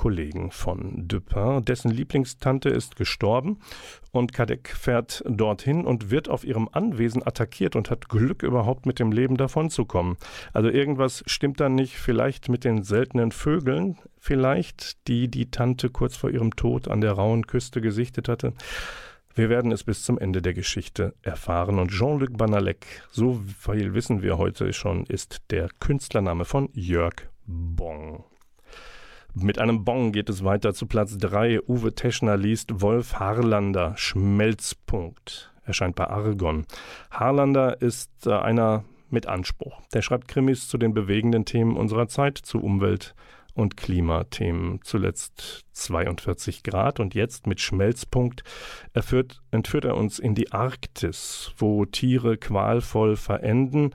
Kollegen 0.00 0.50
von 0.50 1.06
Dupin. 1.08 1.62
Dessen 1.62 1.90
Lieblingstante 1.90 2.70
ist 2.70 2.96
gestorben 2.96 3.58
und 4.12 4.32
Kadek 4.32 4.70
fährt 4.70 5.22
dorthin 5.28 5.84
und 5.84 6.10
wird 6.10 6.30
auf 6.30 6.42
ihrem 6.42 6.70
Anwesen 6.72 7.22
attackiert 7.22 7.76
und 7.76 7.90
hat 7.90 8.08
Glück, 8.08 8.42
überhaupt 8.42 8.86
mit 8.86 8.98
dem 8.98 9.12
Leben 9.12 9.36
davonzukommen. 9.36 10.16
Also 10.54 10.70
irgendwas 10.70 11.22
stimmt 11.26 11.60
da 11.60 11.68
nicht, 11.68 11.98
vielleicht 11.98 12.48
mit 12.48 12.64
den 12.64 12.82
seltenen 12.82 13.30
Vögeln, 13.30 13.98
vielleicht, 14.16 15.06
die 15.06 15.28
die 15.28 15.50
Tante 15.50 15.90
kurz 15.90 16.16
vor 16.16 16.30
ihrem 16.30 16.56
Tod 16.56 16.88
an 16.88 17.02
der 17.02 17.12
rauen 17.12 17.46
Küste 17.46 17.82
gesichtet 17.82 18.26
hatte. 18.30 18.54
Wir 19.34 19.50
werden 19.50 19.70
es 19.70 19.84
bis 19.84 20.02
zum 20.02 20.18
Ende 20.18 20.40
der 20.40 20.54
Geschichte 20.54 21.14
erfahren. 21.20 21.78
Und 21.78 21.90
Jean-Luc 21.90 22.38
Banalek, 22.38 22.86
so 23.10 23.42
viel 23.58 23.92
wissen 23.92 24.22
wir 24.22 24.38
heute 24.38 24.72
schon, 24.72 25.04
ist 25.04 25.42
der 25.50 25.68
Künstlername 25.78 26.46
von 26.46 26.70
Jörg 26.72 27.28
Bong. 27.44 28.24
Mit 29.34 29.58
einem 29.58 29.84
Bon 29.84 30.10
geht 30.10 30.28
es 30.28 30.44
weiter 30.44 30.74
zu 30.74 30.86
Platz 30.86 31.16
3. 31.16 31.60
Uwe 31.68 31.94
Teschner 31.94 32.36
liest 32.36 32.80
Wolf 32.80 33.14
Harlander, 33.14 33.94
Schmelzpunkt. 33.96 35.52
Erscheint 35.64 35.94
bei 35.94 36.08
Argon. 36.08 36.66
Harlander 37.12 37.80
ist 37.80 38.10
äh, 38.26 38.32
einer 38.32 38.84
mit 39.08 39.26
Anspruch. 39.26 39.80
Der 39.94 40.02
schreibt 40.02 40.26
Krimis 40.26 40.68
zu 40.68 40.78
den 40.78 40.94
bewegenden 40.94 41.44
Themen 41.44 41.76
unserer 41.76 42.08
Zeit, 42.08 42.38
zu 42.38 42.58
Umwelt- 42.58 43.14
und 43.54 43.76
Klimathemen. 43.76 44.80
Zuletzt 44.82 45.64
42 45.74 46.64
Grad 46.64 46.98
und 46.98 47.14
jetzt 47.14 47.46
mit 47.46 47.60
Schmelzpunkt 47.60 48.42
erführt, 48.94 49.42
entführt 49.52 49.84
er 49.84 49.96
uns 49.96 50.18
in 50.18 50.34
die 50.34 50.50
Arktis, 50.50 51.52
wo 51.56 51.84
Tiere 51.84 52.36
qualvoll 52.36 53.14
verenden 53.14 53.94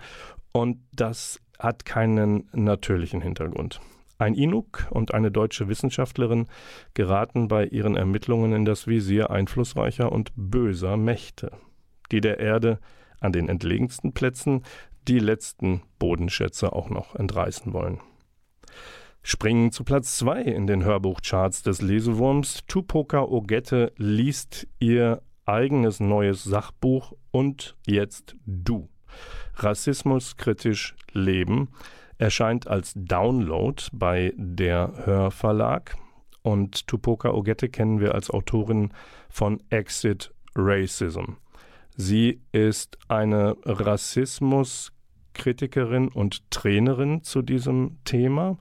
und 0.54 0.80
das 0.94 1.42
hat 1.60 1.84
keinen 1.84 2.50
natürlichen 2.54 3.22
Hintergrund. 3.22 3.82
Ein 4.18 4.34
Inuk 4.34 4.88
und 4.92 5.14
eine 5.14 5.32
deutsche 5.32 5.68
Wissenschaftlerin 5.68 6.48
geraten 6.94 7.48
bei 7.48 7.66
ihren 7.66 7.98
Ermittlungen 7.98 8.54
in 8.54 8.66
das 8.66 8.88
Visier 8.88 9.30
einflussreicher 9.30 10.12
und 10.12 10.32
böser 10.36 10.96
Mächte, 10.96 11.52
die 12.12 12.22
der 12.22 12.40
Erde 12.40 12.80
an 13.20 13.34
den 13.34 13.50
entlegensten 13.50 14.14
Plätzen 14.14 14.64
die 15.08 15.20
letzten 15.20 15.82
Bodenschätze 16.00 16.74
auch 16.74 16.90
noch 16.90 17.16
entreißen 17.16 17.74
wollen. 17.74 18.00
Springen 19.22 19.72
zu 19.72 19.84
Platz 19.84 20.18
2 20.18 20.42
in 20.44 20.68
den 20.68 20.84
Hörbuchcharts 20.84 21.64
des 21.64 21.82
Lesewurms. 21.82 22.64
Tupoka 22.68 23.24
Ogette 23.24 23.92
liest 23.98 24.68
ihr 24.80 25.22
eigenes 25.46 26.00
neues 26.00 26.44
Sachbuch 26.44 27.14
und 27.32 27.76
jetzt 27.88 28.36
du. 28.46 28.88
Rassismuskritisch 29.56 30.96
leben 31.12 31.70
erscheint 32.18 32.68
als 32.68 32.94
Download 32.96 33.82
bei 33.92 34.34
der 34.38 34.94
Hörverlag. 35.06 35.96
Und 36.42 36.88
Tupoka 36.88 37.32
Ogette 37.32 37.70
kennen 37.70 38.00
wir 38.00 38.14
als 38.14 38.30
Autorin 38.30 38.92
von 39.30 39.62
Exit 39.70 40.32
Racism. 40.56 41.38
Sie 41.98 42.42
ist 42.52 42.98
eine 43.08 43.56
Rassismus 43.66 44.92
Kritikerin 45.34 46.08
und 46.08 46.50
Trainerin 46.50 47.24
zu 47.24 47.42
diesem 47.42 47.98
Thema. 48.06 48.58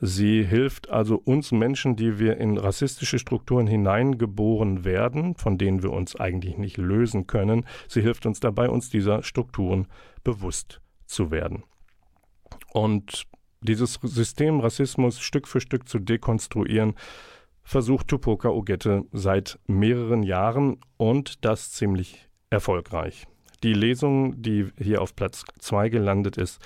Sie 0.00 0.44
hilft 0.44 0.90
also 0.90 1.16
uns 1.16 1.52
Menschen, 1.52 1.94
die 1.94 2.18
wir 2.18 2.38
in 2.38 2.58
rassistische 2.58 3.20
Strukturen 3.20 3.68
hineingeboren 3.68 4.84
werden, 4.84 5.36
von 5.36 5.58
denen 5.58 5.82
wir 5.82 5.92
uns 5.92 6.16
eigentlich 6.16 6.58
nicht 6.58 6.76
lösen 6.76 7.28
können. 7.28 7.66
Sie 7.86 8.00
hilft 8.00 8.26
uns 8.26 8.40
dabei, 8.40 8.68
uns 8.68 8.90
dieser 8.90 9.22
Strukturen 9.22 9.86
bewusst 10.24 10.80
zu 11.06 11.30
werden. 11.30 11.62
Und 12.72 13.24
dieses 13.60 13.98
System 14.02 14.60
Rassismus 14.60 15.20
Stück 15.20 15.46
für 15.46 15.60
Stück 15.60 15.88
zu 15.88 15.98
dekonstruieren, 15.98 16.94
versucht 17.62 18.08
Tupoka 18.08 18.48
Ogette 18.48 19.04
seit 19.12 19.58
mehreren 19.66 20.22
Jahren 20.22 20.78
und 20.96 21.44
das 21.44 21.70
ziemlich 21.70 22.28
erfolgreich. 22.50 23.26
Die 23.62 23.74
Lesung, 23.74 24.42
die 24.42 24.68
hier 24.78 25.00
auf 25.00 25.14
Platz 25.14 25.44
2 25.60 25.88
gelandet 25.88 26.36
ist, 26.36 26.60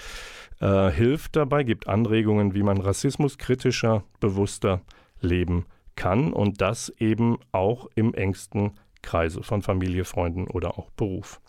äh, 0.61 0.90
hilft 0.90 1.36
dabei, 1.36 1.62
gibt 1.62 1.88
Anregungen, 1.88 2.54
wie 2.54 2.62
man 2.62 2.78
Rassismus 2.78 3.36
kritischer, 3.36 4.04
bewusster 4.20 4.80
leben 5.20 5.66
kann 5.96 6.32
und 6.32 6.61
das 6.61 6.88
eben 6.98 7.38
auch 7.52 7.88
im 7.94 8.14
engsten 8.14 8.72
Kreise 9.02 9.42
von 9.42 9.62
Familie, 9.62 10.04
Freunden 10.04 10.48
oder 10.48 10.78
auch 10.78 10.90
Beruf. 10.90 11.40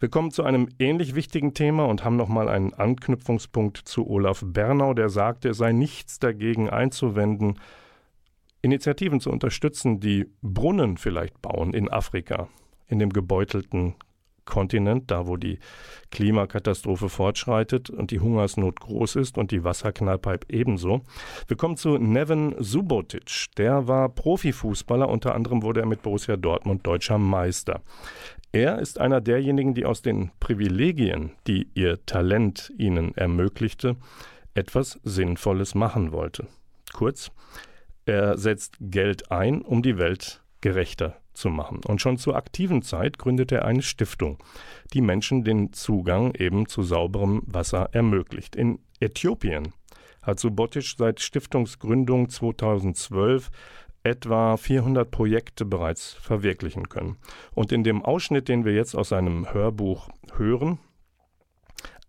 Wir 0.00 0.08
kommen 0.08 0.30
zu 0.30 0.44
einem 0.44 0.70
ähnlich 0.78 1.14
wichtigen 1.14 1.52
Thema 1.52 1.84
und 1.84 2.04
haben 2.04 2.16
nochmal 2.16 2.48
einen 2.48 2.72
Anknüpfungspunkt 2.72 3.76
zu 3.76 4.08
Olaf 4.08 4.42
Bernau, 4.42 4.94
der 4.94 5.10
sagte, 5.10 5.50
es 5.50 5.58
sei 5.58 5.72
nichts 5.72 6.18
dagegen 6.18 6.70
einzuwenden, 6.70 7.60
Initiativen 8.62 9.20
zu 9.20 9.30
unterstützen, 9.30 10.00
die 10.00 10.26
Brunnen 10.40 10.96
vielleicht 10.96 11.42
bauen 11.42 11.74
in 11.74 11.90
Afrika, 11.90 12.48
in 12.88 12.98
dem 12.98 13.10
gebeutelten 13.10 13.94
Kontinent, 14.46 15.10
da 15.10 15.26
wo 15.26 15.36
die 15.36 15.58
Klimakatastrophe 16.10 17.10
fortschreitet 17.10 17.90
und 17.90 18.10
die 18.10 18.20
Hungersnot 18.20 18.80
groß 18.80 19.16
ist 19.16 19.36
und 19.36 19.50
die 19.50 19.64
Wasserknallpipe 19.64 20.46
ebenso. 20.48 21.02
Wir 21.46 21.58
kommen 21.58 21.76
zu 21.76 21.98
Neven 21.98 22.54
Subotic. 22.58 23.46
Der 23.58 23.86
war 23.86 24.08
Profifußballer, 24.08 25.08
unter 25.08 25.34
anderem 25.34 25.62
wurde 25.62 25.80
er 25.80 25.86
mit 25.86 26.02
Borussia 26.02 26.36
Dortmund 26.36 26.86
deutscher 26.86 27.18
Meister. 27.18 27.82
Er 28.52 28.80
ist 28.80 28.98
einer 28.98 29.20
derjenigen, 29.20 29.74
die 29.74 29.84
aus 29.84 30.02
den 30.02 30.32
Privilegien, 30.40 31.32
die 31.46 31.68
ihr 31.74 32.04
Talent 32.04 32.72
ihnen 32.76 33.14
ermöglichte, 33.14 33.96
etwas 34.54 34.98
Sinnvolles 35.04 35.76
machen 35.76 36.10
wollte. 36.10 36.48
Kurz, 36.92 37.30
er 38.06 38.36
setzt 38.36 38.76
Geld 38.80 39.30
ein, 39.30 39.62
um 39.62 39.82
die 39.82 39.98
Welt 39.98 40.42
gerechter 40.60 41.16
zu 41.32 41.48
machen. 41.48 41.80
Und 41.86 42.00
schon 42.00 42.18
zur 42.18 42.34
aktiven 42.34 42.82
Zeit 42.82 43.18
gründet 43.18 43.52
er 43.52 43.64
eine 43.64 43.82
Stiftung, 43.82 44.38
die 44.92 45.00
Menschen 45.00 45.44
den 45.44 45.72
Zugang 45.72 46.34
eben 46.34 46.66
zu 46.66 46.82
sauberem 46.82 47.42
Wasser 47.46 47.90
ermöglicht. 47.92 48.56
In 48.56 48.80
Äthiopien 48.98 49.72
hat 50.22 50.40
Subotic 50.40 50.94
seit 50.98 51.20
Stiftungsgründung 51.20 52.28
2012 52.28 53.50
etwa 54.02 54.56
400 54.56 55.10
Projekte 55.10 55.64
bereits 55.64 56.14
verwirklichen 56.14 56.88
können. 56.88 57.16
Und 57.52 57.72
in 57.72 57.84
dem 57.84 58.02
Ausschnitt, 58.02 58.48
den 58.48 58.64
wir 58.64 58.72
jetzt 58.72 58.94
aus 58.94 59.10
seinem 59.10 59.52
Hörbuch 59.52 60.08
hören, 60.36 60.78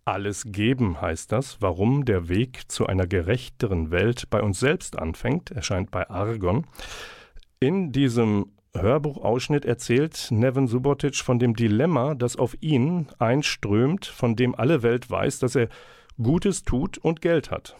alles 0.04 0.44
geben 0.46 1.00
heißt 1.00 1.30
das, 1.30 1.62
warum 1.62 2.04
der 2.04 2.28
Weg 2.28 2.70
zu 2.70 2.86
einer 2.86 3.06
gerechteren 3.06 3.92
Welt 3.92 4.28
bei 4.30 4.42
uns 4.42 4.58
selbst 4.58 4.98
anfängt, 4.98 5.52
erscheint 5.52 5.92
bei 5.92 6.10
Argon. 6.10 6.66
In 7.60 7.92
diesem 7.92 8.52
Hörbuchausschnitt 8.74 9.64
erzählt 9.64 10.28
Nevin 10.30 10.66
Subotic 10.66 11.16
von 11.16 11.38
dem 11.38 11.54
Dilemma, 11.54 12.14
das 12.16 12.36
auf 12.36 12.56
ihn 12.60 13.08
einströmt, 13.18 14.06
von 14.06 14.34
dem 14.34 14.56
alle 14.56 14.82
Welt 14.82 15.08
weiß, 15.08 15.38
dass 15.38 15.54
er 15.54 15.68
Gutes 16.20 16.64
tut 16.64 16.98
und 16.98 17.20
Geld 17.20 17.52
hat. 17.52 17.76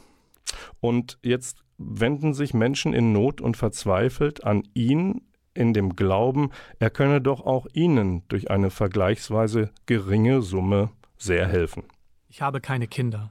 Und 0.81 1.19
jetzt 1.23 1.65
wenden 1.85 2.35
sich 2.35 2.55
Menschen 2.55 2.93
in 2.93 3.13
Not 3.13 3.41
und 3.41 3.57
verzweifelt 3.57 4.45
an 4.45 4.63
ihn 4.75 5.23
in 5.55 5.73
dem 5.75 5.97
Glauben, 5.97 6.51
er 6.79 6.91
könne 6.91 7.21
doch 7.21 7.45
auch 7.45 7.67
ihnen 7.73 8.23
durch 8.29 8.51
eine 8.51 8.71
vergleichsweise 8.71 9.71
geringe 9.87 10.43
Summe 10.43 10.91
sehr 11.19 11.47
helfen. 11.47 11.85
Ich 12.29 12.43
habe 12.43 12.61
keine 12.61 12.87
Kinder. 12.87 13.31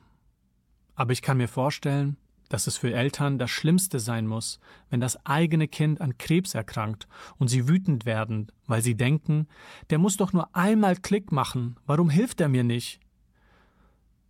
Aber 0.96 1.14
ich 1.14 1.22
kann 1.22 1.38
mir 1.38 1.48
vorstellen, 1.48 2.18
dass 2.52 2.68
es 2.68 2.78
für 2.78 2.94
Eltern 2.94 3.40
das 3.40 3.50
Schlimmste 3.50 4.00
sein 4.00 4.28
muss, 4.28 4.60
wenn 4.90 5.00
das 5.00 5.26
eigene 5.26 5.68
Kind 5.68 6.02
an 6.02 6.18
Krebs 6.18 6.54
erkrankt 6.54 7.08
und 7.38 7.48
sie 7.48 7.68
wütend 7.68 8.06
werden, 8.06 8.52
weil 8.68 8.82
sie 8.82 8.96
denken, 8.96 9.48
der 9.90 9.98
muss 9.98 10.18
doch 10.18 10.34
nur 10.34 10.54
einmal 10.54 10.98
Klick 10.98 11.32
machen, 11.32 11.78
warum 11.86 12.10
hilft 12.10 12.42
er 12.42 12.50
mir 12.50 12.66
nicht? 12.66 13.00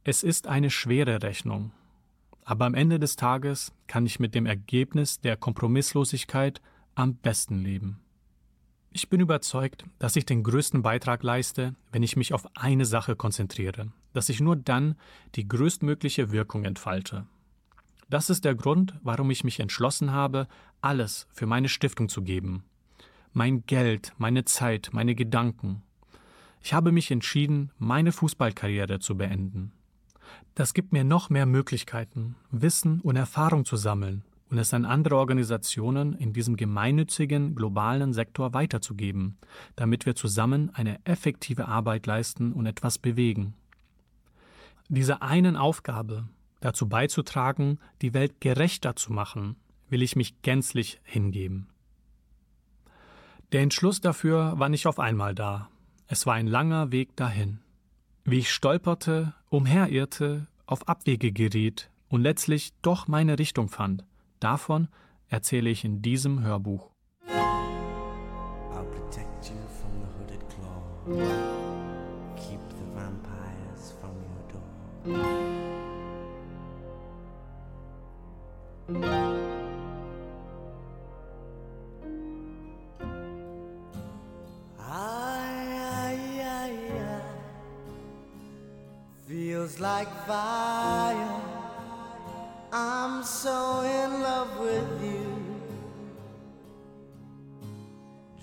Es 0.03 0.23
ist 0.23 0.47
eine 0.47 0.69
schwere 0.69 1.23
Rechnung. 1.23 1.71
Aber 2.43 2.65
am 2.65 2.73
Ende 2.73 2.99
des 2.99 3.15
Tages 3.15 3.71
kann 3.87 4.05
ich 4.05 4.19
mit 4.19 4.35
dem 4.35 4.45
Ergebnis 4.45 5.19
der 5.19 5.37
Kompromisslosigkeit 5.37 6.61
am 6.95 7.15
besten 7.15 7.59
leben. 7.59 7.99
Ich 8.93 9.09
bin 9.09 9.21
überzeugt, 9.21 9.85
dass 9.99 10.17
ich 10.17 10.25
den 10.25 10.43
größten 10.43 10.81
Beitrag 10.81 11.23
leiste, 11.23 11.75
wenn 11.93 12.03
ich 12.03 12.17
mich 12.17 12.33
auf 12.33 12.45
eine 12.57 12.85
Sache 12.85 13.15
konzentriere, 13.15 13.93
dass 14.11 14.27
ich 14.27 14.41
nur 14.41 14.57
dann 14.57 14.95
die 15.35 15.47
größtmögliche 15.47 16.31
Wirkung 16.31 16.65
entfalte. 16.65 17.25
Das 18.09 18.29
ist 18.29 18.43
der 18.43 18.55
Grund, 18.55 18.93
warum 19.01 19.31
ich 19.31 19.45
mich 19.45 19.61
entschlossen 19.61 20.11
habe, 20.11 20.49
alles 20.81 21.27
für 21.31 21.45
meine 21.45 21.69
Stiftung 21.69 22.09
zu 22.09 22.21
geben. 22.21 22.65
Mein 23.31 23.65
Geld, 23.65 24.11
meine 24.17 24.43
Zeit, 24.43 24.89
meine 24.91 25.15
Gedanken. 25.15 25.83
Ich 26.61 26.73
habe 26.73 26.91
mich 26.91 27.09
entschieden, 27.11 27.71
meine 27.77 28.11
Fußballkarriere 28.11 28.99
zu 28.99 29.15
beenden. 29.15 29.71
Das 30.55 30.73
gibt 30.73 30.91
mir 30.91 31.03
noch 31.03 31.29
mehr 31.29 31.45
Möglichkeiten, 31.45 32.35
Wissen 32.51 32.99
und 33.01 33.15
Erfahrung 33.15 33.65
zu 33.65 33.77
sammeln 33.77 34.23
und 34.51 34.57
es 34.57 34.73
an 34.73 34.85
andere 34.85 35.15
Organisationen 35.15 36.13
in 36.13 36.33
diesem 36.33 36.57
gemeinnützigen 36.57 37.55
globalen 37.55 38.13
Sektor 38.13 38.53
weiterzugeben, 38.53 39.37
damit 39.77 40.05
wir 40.05 40.13
zusammen 40.13 40.69
eine 40.75 41.03
effektive 41.05 41.67
Arbeit 41.69 42.05
leisten 42.05 42.51
und 42.51 42.65
etwas 42.65 42.97
bewegen. 42.97 43.53
Dieser 44.89 45.21
einen 45.21 45.55
Aufgabe, 45.55 46.27
dazu 46.59 46.89
beizutragen, 46.89 47.79
die 48.01 48.13
Welt 48.13 48.41
gerechter 48.41 48.97
zu 48.97 49.13
machen, 49.13 49.55
will 49.89 50.01
ich 50.01 50.17
mich 50.17 50.41
gänzlich 50.41 50.99
hingeben. 51.03 51.67
Der 53.53 53.61
Entschluss 53.61 54.01
dafür 54.01 54.59
war 54.59 54.67
nicht 54.67 54.85
auf 54.85 54.99
einmal 54.99 55.33
da. 55.33 55.69
Es 56.07 56.25
war 56.25 56.35
ein 56.35 56.47
langer 56.47 56.91
Weg 56.91 57.15
dahin. 57.15 57.59
Wie 58.25 58.39
ich 58.39 58.51
stolperte, 58.51 59.33
umherirrte, 59.51 60.47
auf 60.65 60.87
Abwege 60.87 61.31
geriet 61.31 61.91
und 62.07 62.21
letztlich 62.21 62.71
doch 62.81 63.07
meine 63.07 63.37
Richtung 63.37 63.67
fand, 63.67 64.05
davon 64.39 64.87
erzähle 65.27 65.69
ich 65.69 65.85
in 65.85 66.01
diesem 66.01 66.41
Hörbuch. 66.41 66.89
I'll 78.93 79.20
like 90.01 90.25
fire. 90.25 91.41
I'm 92.73 93.23
so 93.23 93.81
in 93.81 94.21
love 94.23 94.51
with 94.59 94.91
you. 95.03 95.29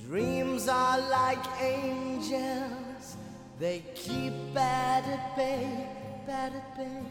Dreams 0.06 0.68
are 0.68 1.00
like 1.10 1.44
angels, 1.60 3.16
they 3.58 3.82
keep 3.96 4.34
bad 4.54 5.02
at 5.16 5.36
bay, 5.36 5.88
bad 6.28 6.52
at 6.54 6.76
bay. 6.76 7.02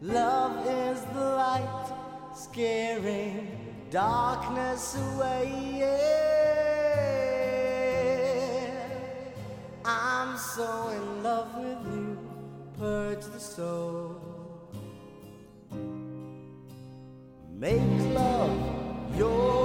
Love 0.00 0.66
is 0.66 1.00
the 1.16 1.28
light, 1.42 1.92
scaring 2.34 3.48
darkness 3.90 4.96
away. 4.96 5.44
Yeah. 5.80 6.28
I'm 9.84 10.38
so 10.38 10.88
in 10.88 11.17
purge 12.78 13.24
the 13.34 13.40
soul. 13.40 14.14
Make 17.58 17.80
love 18.14 19.16
your 19.16 19.57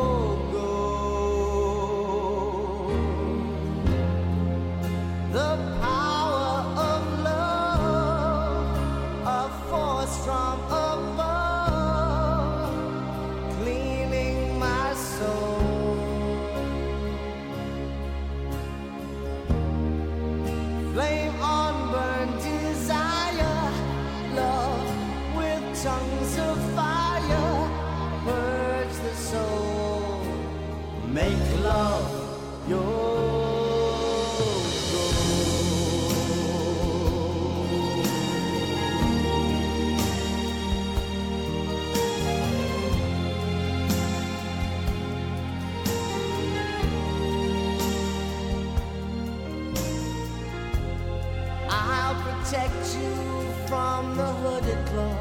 protect 52.44 52.96
you 52.98 53.54
from 53.68 54.18
the 54.18 54.26
hooded 54.26 54.86
claw. 54.88 55.18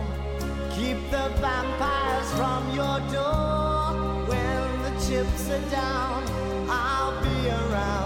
Keep 0.75 0.99
the 1.11 1.29
vampires 1.41 2.33
from 2.33 2.75
your 2.75 2.99
door. 3.13 4.27
When 4.27 4.83
the 4.83 4.91
chips 5.07 5.49
are 5.51 5.71
down, 5.71 6.25
I'll 6.69 7.23
be 7.23 7.49
around 7.49 8.02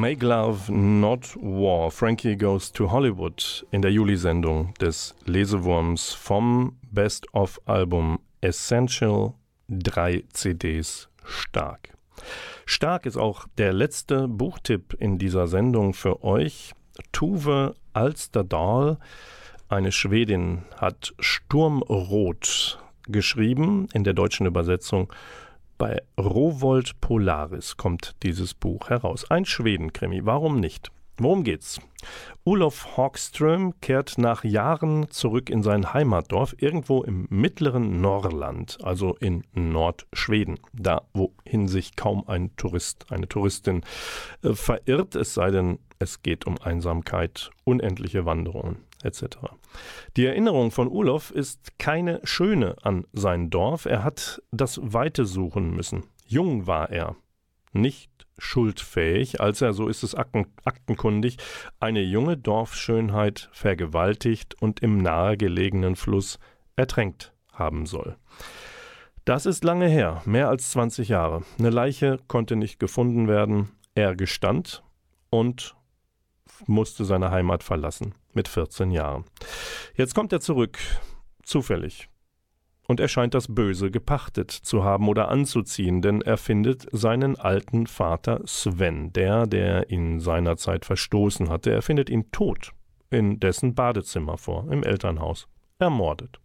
Make 0.00 0.24
Love 0.24 0.72
Not 0.72 1.36
War. 1.36 1.90
Frankie 1.90 2.34
Goes 2.34 2.72
to 2.72 2.90
Hollywood 2.90 3.66
in 3.70 3.82
der 3.82 3.92
Juli-Sendung 3.92 4.72
des 4.80 5.14
Lesewurms 5.26 6.14
vom 6.14 6.78
Best-of-Album 6.90 8.18
Essential 8.40 9.34
3 9.68 10.24
CDs 10.32 11.10
Stark. 11.22 11.92
Stark 12.64 13.04
ist 13.04 13.18
auch 13.18 13.46
der 13.58 13.74
letzte 13.74 14.26
Buchtipp 14.26 14.94
in 14.98 15.18
dieser 15.18 15.46
Sendung 15.46 15.92
für 15.92 16.24
euch. 16.24 16.72
Tuve 17.12 17.74
Alsterdal, 17.92 18.96
eine 19.68 19.92
Schwedin, 19.92 20.62
hat 20.78 21.12
Sturmrot 21.20 22.78
geschrieben 23.06 23.86
in 23.92 24.04
der 24.04 24.14
deutschen 24.14 24.46
Übersetzung 24.46 25.12
bei 25.80 26.02
Rowold 26.18 27.00
Polaris 27.00 27.78
kommt 27.78 28.14
dieses 28.22 28.52
Buch 28.52 28.90
heraus. 28.90 29.30
Ein 29.30 29.46
Schwedenkrimi. 29.46 30.26
Warum 30.26 30.60
nicht? 30.60 30.90
Worum 31.16 31.42
geht's? 31.42 31.80
Olof 32.44 32.98
Hagström 32.98 33.72
kehrt 33.80 34.18
nach 34.18 34.44
Jahren 34.44 35.10
zurück 35.10 35.48
in 35.48 35.62
sein 35.62 35.94
Heimatdorf, 35.94 36.54
irgendwo 36.58 37.02
im 37.02 37.26
mittleren 37.30 38.02
Norrland, 38.02 38.76
also 38.82 39.16
in 39.20 39.44
Nordschweden, 39.54 40.60
da 40.74 41.00
wohin 41.14 41.66
sich 41.66 41.96
kaum 41.96 42.28
ein 42.28 42.54
Tourist, 42.56 43.06
eine 43.10 43.26
Touristin 43.26 43.80
äh, 44.42 44.52
verirrt, 44.52 45.14
es 45.14 45.32
sei 45.32 45.50
denn, 45.50 45.78
es 45.98 46.22
geht 46.22 46.46
um 46.46 46.58
Einsamkeit, 46.60 47.50
unendliche 47.64 48.26
Wanderungen 48.26 48.89
etc. 49.02 49.38
Die 50.16 50.26
Erinnerung 50.26 50.70
von 50.70 50.88
Olof 50.88 51.30
ist 51.30 51.78
keine 51.78 52.20
schöne 52.24 52.76
an 52.82 53.06
sein 53.12 53.50
Dorf. 53.50 53.86
Er 53.86 54.04
hat 54.04 54.42
das 54.50 54.80
Weite 54.82 55.24
suchen 55.24 55.70
müssen. 55.70 56.04
Jung 56.26 56.66
war 56.66 56.90
er, 56.90 57.16
nicht 57.72 58.10
schuldfähig, 58.38 59.40
als 59.40 59.60
er, 59.60 59.72
so 59.72 59.88
ist 59.88 60.02
es 60.02 60.14
akten, 60.14 60.46
aktenkundig, 60.64 61.36
eine 61.78 62.02
junge 62.02 62.36
Dorfschönheit 62.36 63.48
vergewaltigt 63.52 64.60
und 64.60 64.80
im 64.80 64.98
nahegelegenen 64.98 65.96
Fluss 65.96 66.38
ertränkt 66.76 67.32
haben 67.52 67.86
soll. 67.86 68.16
Das 69.24 69.46
ist 69.46 69.64
lange 69.64 69.86
her, 69.86 70.22
mehr 70.24 70.48
als 70.48 70.70
20 70.70 71.08
Jahre. 71.08 71.42
Eine 71.58 71.70
Leiche 71.70 72.18
konnte 72.26 72.56
nicht 72.56 72.80
gefunden 72.80 73.28
werden. 73.28 73.70
Er 73.94 74.16
gestand 74.16 74.82
und 75.28 75.76
musste 76.66 77.04
seine 77.04 77.30
Heimat 77.30 77.62
verlassen 77.62 78.14
mit 78.32 78.48
14 78.48 78.90
Jahren. 78.90 79.24
Jetzt 79.94 80.14
kommt 80.14 80.32
er 80.32 80.40
zurück, 80.40 80.78
zufällig. 81.42 82.08
Und 82.86 82.98
er 82.98 83.08
scheint 83.08 83.34
das 83.34 83.54
Böse 83.54 83.90
gepachtet 83.92 84.50
zu 84.50 84.82
haben 84.82 85.08
oder 85.08 85.28
anzuziehen, 85.28 86.02
denn 86.02 86.22
er 86.22 86.36
findet 86.36 86.88
seinen 86.90 87.36
alten 87.36 87.86
Vater 87.86 88.40
Sven, 88.46 89.12
der, 89.12 89.46
der 89.46 89.90
ihn 89.90 90.18
seinerzeit 90.18 90.84
verstoßen 90.84 91.48
hatte, 91.48 91.70
er 91.70 91.82
findet 91.82 92.10
ihn 92.10 92.32
tot 92.32 92.72
in 93.10 93.38
dessen 93.40 93.74
Badezimmer 93.74 94.38
vor, 94.38 94.70
im 94.70 94.82
Elternhaus, 94.82 95.48
ermordet. 95.78 96.40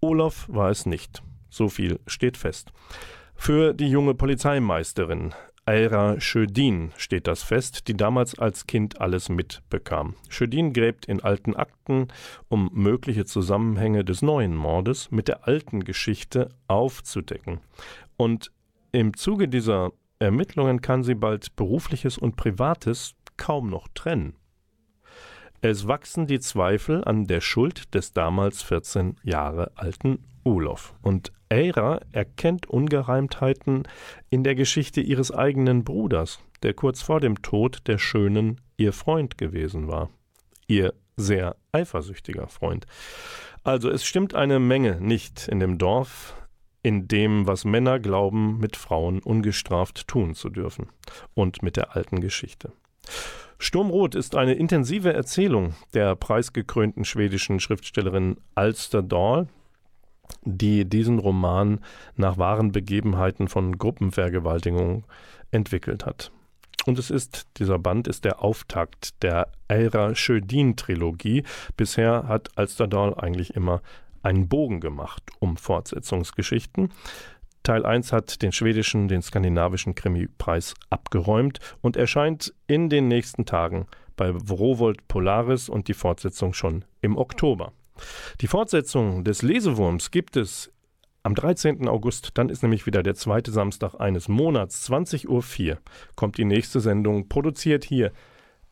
Olof 0.00 0.46
war 0.48 0.70
es 0.70 0.86
nicht. 0.86 1.22
So 1.50 1.68
viel 1.68 2.00
steht 2.06 2.36
fest. 2.36 2.72
Für 3.36 3.74
die 3.74 3.88
junge 3.88 4.14
Polizeimeisterin 4.14 5.34
Eira 5.64 6.20
Schödin 6.20 6.90
steht 6.96 7.28
das 7.28 7.44
fest, 7.44 7.86
die 7.86 7.96
damals 7.96 8.36
als 8.36 8.66
Kind 8.66 9.00
alles 9.00 9.28
mitbekam. 9.28 10.16
Schödin 10.28 10.72
gräbt 10.72 11.06
in 11.06 11.20
alten 11.20 11.54
Akten, 11.54 12.08
um 12.48 12.68
mögliche 12.72 13.24
Zusammenhänge 13.24 14.04
des 14.04 14.22
neuen 14.22 14.56
Mordes 14.56 15.12
mit 15.12 15.28
der 15.28 15.46
alten 15.46 15.84
Geschichte 15.84 16.48
aufzudecken. 16.66 17.60
Und 18.16 18.50
im 18.90 19.16
Zuge 19.16 19.46
dieser 19.46 19.92
Ermittlungen 20.18 20.80
kann 20.80 21.04
sie 21.04 21.14
bald 21.14 21.54
berufliches 21.54 22.18
und 22.18 22.36
privates 22.36 23.14
kaum 23.36 23.70
noch 23.70 23.86
trennen. 23.94 24.34
Es 25.64 25.86
wachsen 25.86 26.26
die 26.26 26.40
Zweifel 26.40 27.04
an 27.04 27.28
der 27.28 27.40
Schuld 27.40 27.94
des 27.94 28.12
damals 28.12 28.62
14 28.62 29.14
Jahre 29.22 29.70
alten 29.76 30.24
Ulof. 30.42 30.92
Und 31.02 31.32
Eira 31.50 32.00
erkennt 32.10 32.66
Ungereimtheiten 32.66 33.84
in 34.28 34.42
der 34.42 34.56
Geschichte 34.56 35.00
ihres 35.00 35.30
eigenen 35.30 35.84
Bruders, 35.84 36.40
der 36.64 36.74
kurz 36.74 37.00
vor 37.00 37.20
dem 37.20 37.42
Tod 37.42 37.86
der 37.86 37.98
Schönen 37.98 38.60
ihr 38.76 38.92
Freund 38.92 39.38
gewesen 39.38 39.86
war. 39.86 40.10
Ihr 40.66 40.94
sehr 41.16 41.54
eifersüchtiger 41.70 42.48
Freund. 42.48 42.86
Also 43.62 43.88
es 43.88 44.04
stimmt 44.04 44.34
eine 44.34 44.58
Menge 44.58 45.00
nicht 45.00 45.46
in 45.46 45.60
dem 45.60 45.78
Dorf, 45.78 46.34
in 46.82 47.06
dem, 47.06 47.46
was 47.46 47.64
Männer 47.64 48.00
glauben, 48.00 48.58
mit 48.58 48.74
Frauen 48.74 49.20
ungestraft 49.20 50.08
tun 50.08 50.34
zu 50.34 50.50
dürfen. 50.50 50.88
Und 51.34 51.62
mit 51.62 51.76
der 51.76 51.94
alten 51.94 52.20
Geschichte. 52.20 52.72
Sturmrot 53.62 54.16
ist 54.16 54.34
eine 54.34 54.54
intensive 54.54 55.12
Erzählung 55.12 55.74
der 55.94 56.16
preisgekrönten 56.16 57.04
schwedischen 57.04 57.60
Schriftstellerin 57.60 58.36
Alster 58.56 59.04
Dahl, 59.04 59.46
die 60.42 60.84
diesen 60.84 61.20
Roman 61.20 61.78
nach 62.16 62.38
wahren 62.38 62.72
Begebenheiten 62.72 63.46
von 63.46 63.78
Gruppenvergewaltigung 63.78 65.04
entwickelt 65.52 66.04
hat. 66.04 66.32
Und 66.86 66.98
es 66.98 67.08
ist, 67.10 67.46
dieser 67.58 67.78
Band 67.78 68.08
ist 68.08 68.24
der 68.24 68.42
Auftakt 68.42 69.22
der 69.22 69.46
Eira 69.68 70.16
Schödin-Trilogie. 70.16 71.44
Bisher 71.76 72.24
hat 72.26 72.58
Alsterdal 72.58 73.14
eigentlich 73.14 73.54
immer 73.54 73.80
einen 74.24 74.48
Bogen 74.48 74.80
gemacht 74.80 75.22
um 75.38 75.56
Fortsetzungsgeschichten. 75.56 76.90
Teil 77.62 77.86
1 77.86 78.12
hat 78.12 78.42
den 78.42 78.52
schwedischen, 78.52 79.08
den 79.08 79.22
skandinavischen 79.22 79.94
Krimi-Preis 79.94 80.74
abgeräumt 80.90 81.60
und 81.80 81.96
erscheint 81.96 82.52
in 82.66 82.88
den 82.88 83.08
nächsten 83.08 83.44
Tagen 83.46 83.86
bei 84.16 84.30
Rowold 84.30 85.06
Polaris 85.08 85.68
und 85.68 85.88
die 85.88 85.94
Fortsetzung 85.94 86.54
schon 86.54 86.84
im 87.00 87.16
Oktober. 87.16 87.72
Die 88.40 88.46
Fortsetzung 88.46 89.24
des 89.24 89.42
Lesewurms 89.42 90.10
gibt 90.10 90.36
es 90.36 90.72
am 91.22 91.36
13. 91.36 91.86
August, 91.86 92.30
dann 92.34 92.48
ist 92.48 92.62
nämlich 92.62 92.86
wieder 92.86 93.02
der 93.04 93.14
zweite 93.14 93.52
Samstag 93.52 93.94
eines 94.00 94.28
Monats, 94.28 94.90
20.04 94.90 95.28
Uhr, 95.70 95.78
kommt 96.16 96.36
die 96.36 96.44
nächste 96.44 96.80
Sendung, 96.80 97.28
produziert 97.28 97.84
hier 97.84 98.10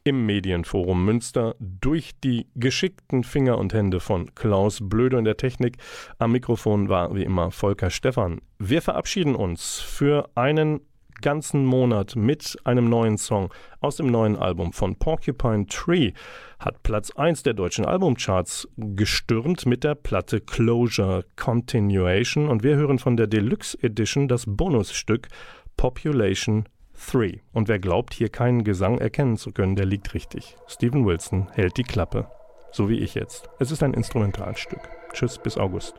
im 0.05 0.27
Medienforum 0.27 1.05
Münster 1.05 1.55
durch 1.59 2.13
die 2.23 2.47
geschickten 2.55 3.25
Finger 3.25 3.59
und 3.59 3.75
Hände 3.75 4.01
von 4.01 4.35
Klaus 4.35 4.81
Blöde 4.83 5.19
in 5.19 5.25
der 5.25 5.37
Technik. 5.37 5.77
Am 6.19 6.33
Mikrofon 6.33 6.89
war 6.89 7.15
wie 7.15 7.25
immer 7.25 7.51
Volker 7.51 7.91
Stephan. 7.91 8.41
Wir 8.59 8.83
verabschieden 8.83 9.35
uns 9.35 9.81
für 9.81 10.31
einen 10.35 10.81
ganzen 11.21 11.65
Monat 11.65 12.17
mit 12.17 12.59
einem 12.65 12.89
neuen 12.89 13.19
Song 13.19 13.53
aus 13.81 13.97
dem 13.97 14.07
neuen 14.07 14.37
Album 14.37 14.73
von 14.73 14.97
Porcupine 14.97 15.67
Tree 15.67 16.13
hat 16.59 16.83
Platz 16.83 17.11
1 17.11 17.43
der 17.43 17.55
deutschen 17.55 17.85
Albumcharts 17.85 18.69
gestürmt 18.77 19.67
mit 19.67 19.85
der 19.85 19.95
Platte 19.95 20.41
Closure 20.41 21.25
Continuation 21.37 22.49
und 22.49 22.63
wir 22.63 22.77
hören 22.77 22.99
von 22.99 23.17
der 23.17 23.27
Deluxe 23.27 23.79
Edition 23.83 24.29
das 24.29 24.45
Bonusstück 24.47 25.29
Population 25.77 26.65
3. 27.13 27.41
Und 27.53 27.69
wer 27.69 27.79
glaubt, 27.79 28.15
hier 28.15 28.29
keinen 28.29 28.65
Gesang 28.65 28.99
erkennen 28.99 29.37
zu 29.37 29.53
können, 29.53 29.77
der 29.77 29.87
liegt 29.87 30.15
richtig. 30.15 30.57
Steven 30.67 31.07
Wilson 31.07 31.49
hält 31.53 31.77
die 31.77 31.83
Klappe. 31.83 32.31
So 32.73 32.89
wie 32.89 32.99
ich 32.99 33.15
jetzt. 33.15 33.49
Es 33.59 33.71
ist 33.71 33.83
ein 33.83 33.95
Instrumentalstück. 33.95 34.81
Tschüss, 35.13 35.39
bis 35.39 35.59
August. 35.59 35.95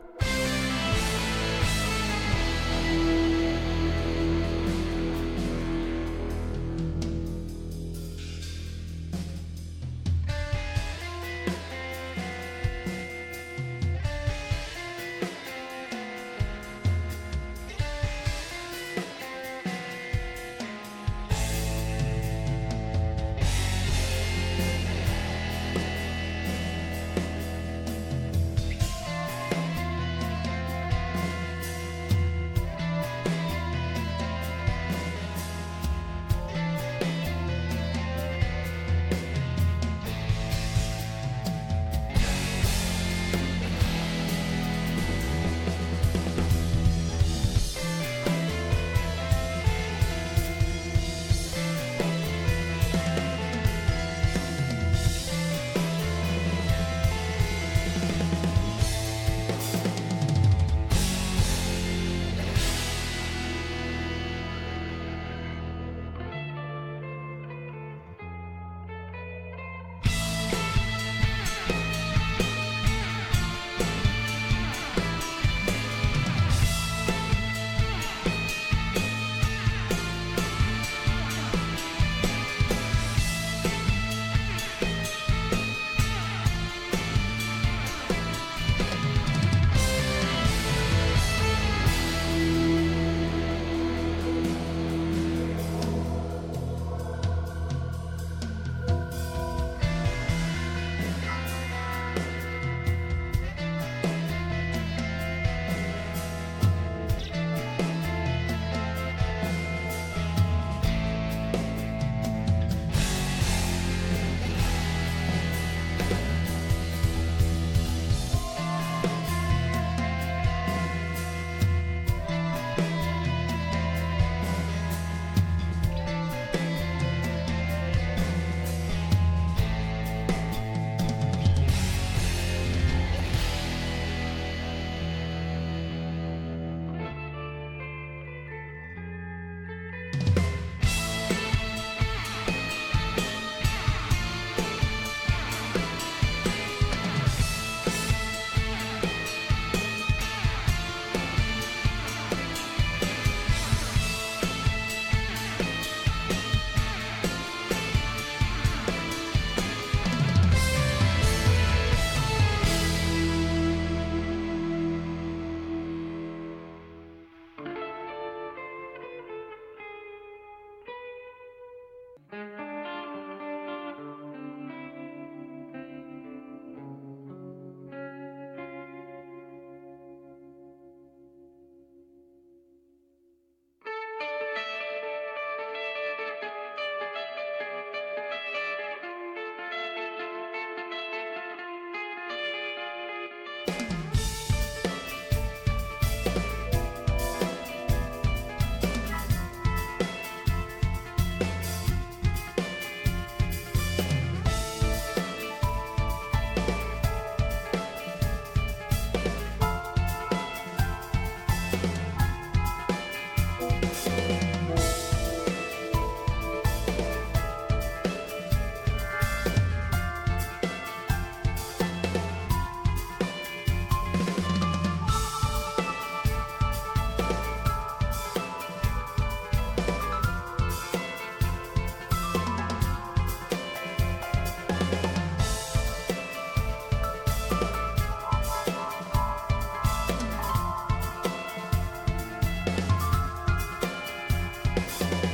Thanks. 244.99 245.30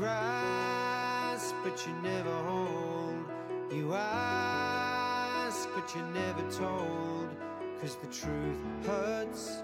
grasp, 0.00 1.54
but 1.62 1.86
you 1.86 1.92
never 2.02 2.34
hold. 2.48 3.24
You 3.70 3.92
ask, 3.92 5.68
but 5.74 5.94
you 5.94 6.02
never 6.14 6.42
told. 6.50 7.28
Cause 7.80 7.96
the 7.96 8.06
truth 8.06 8.58
hurts. 8.86 9.59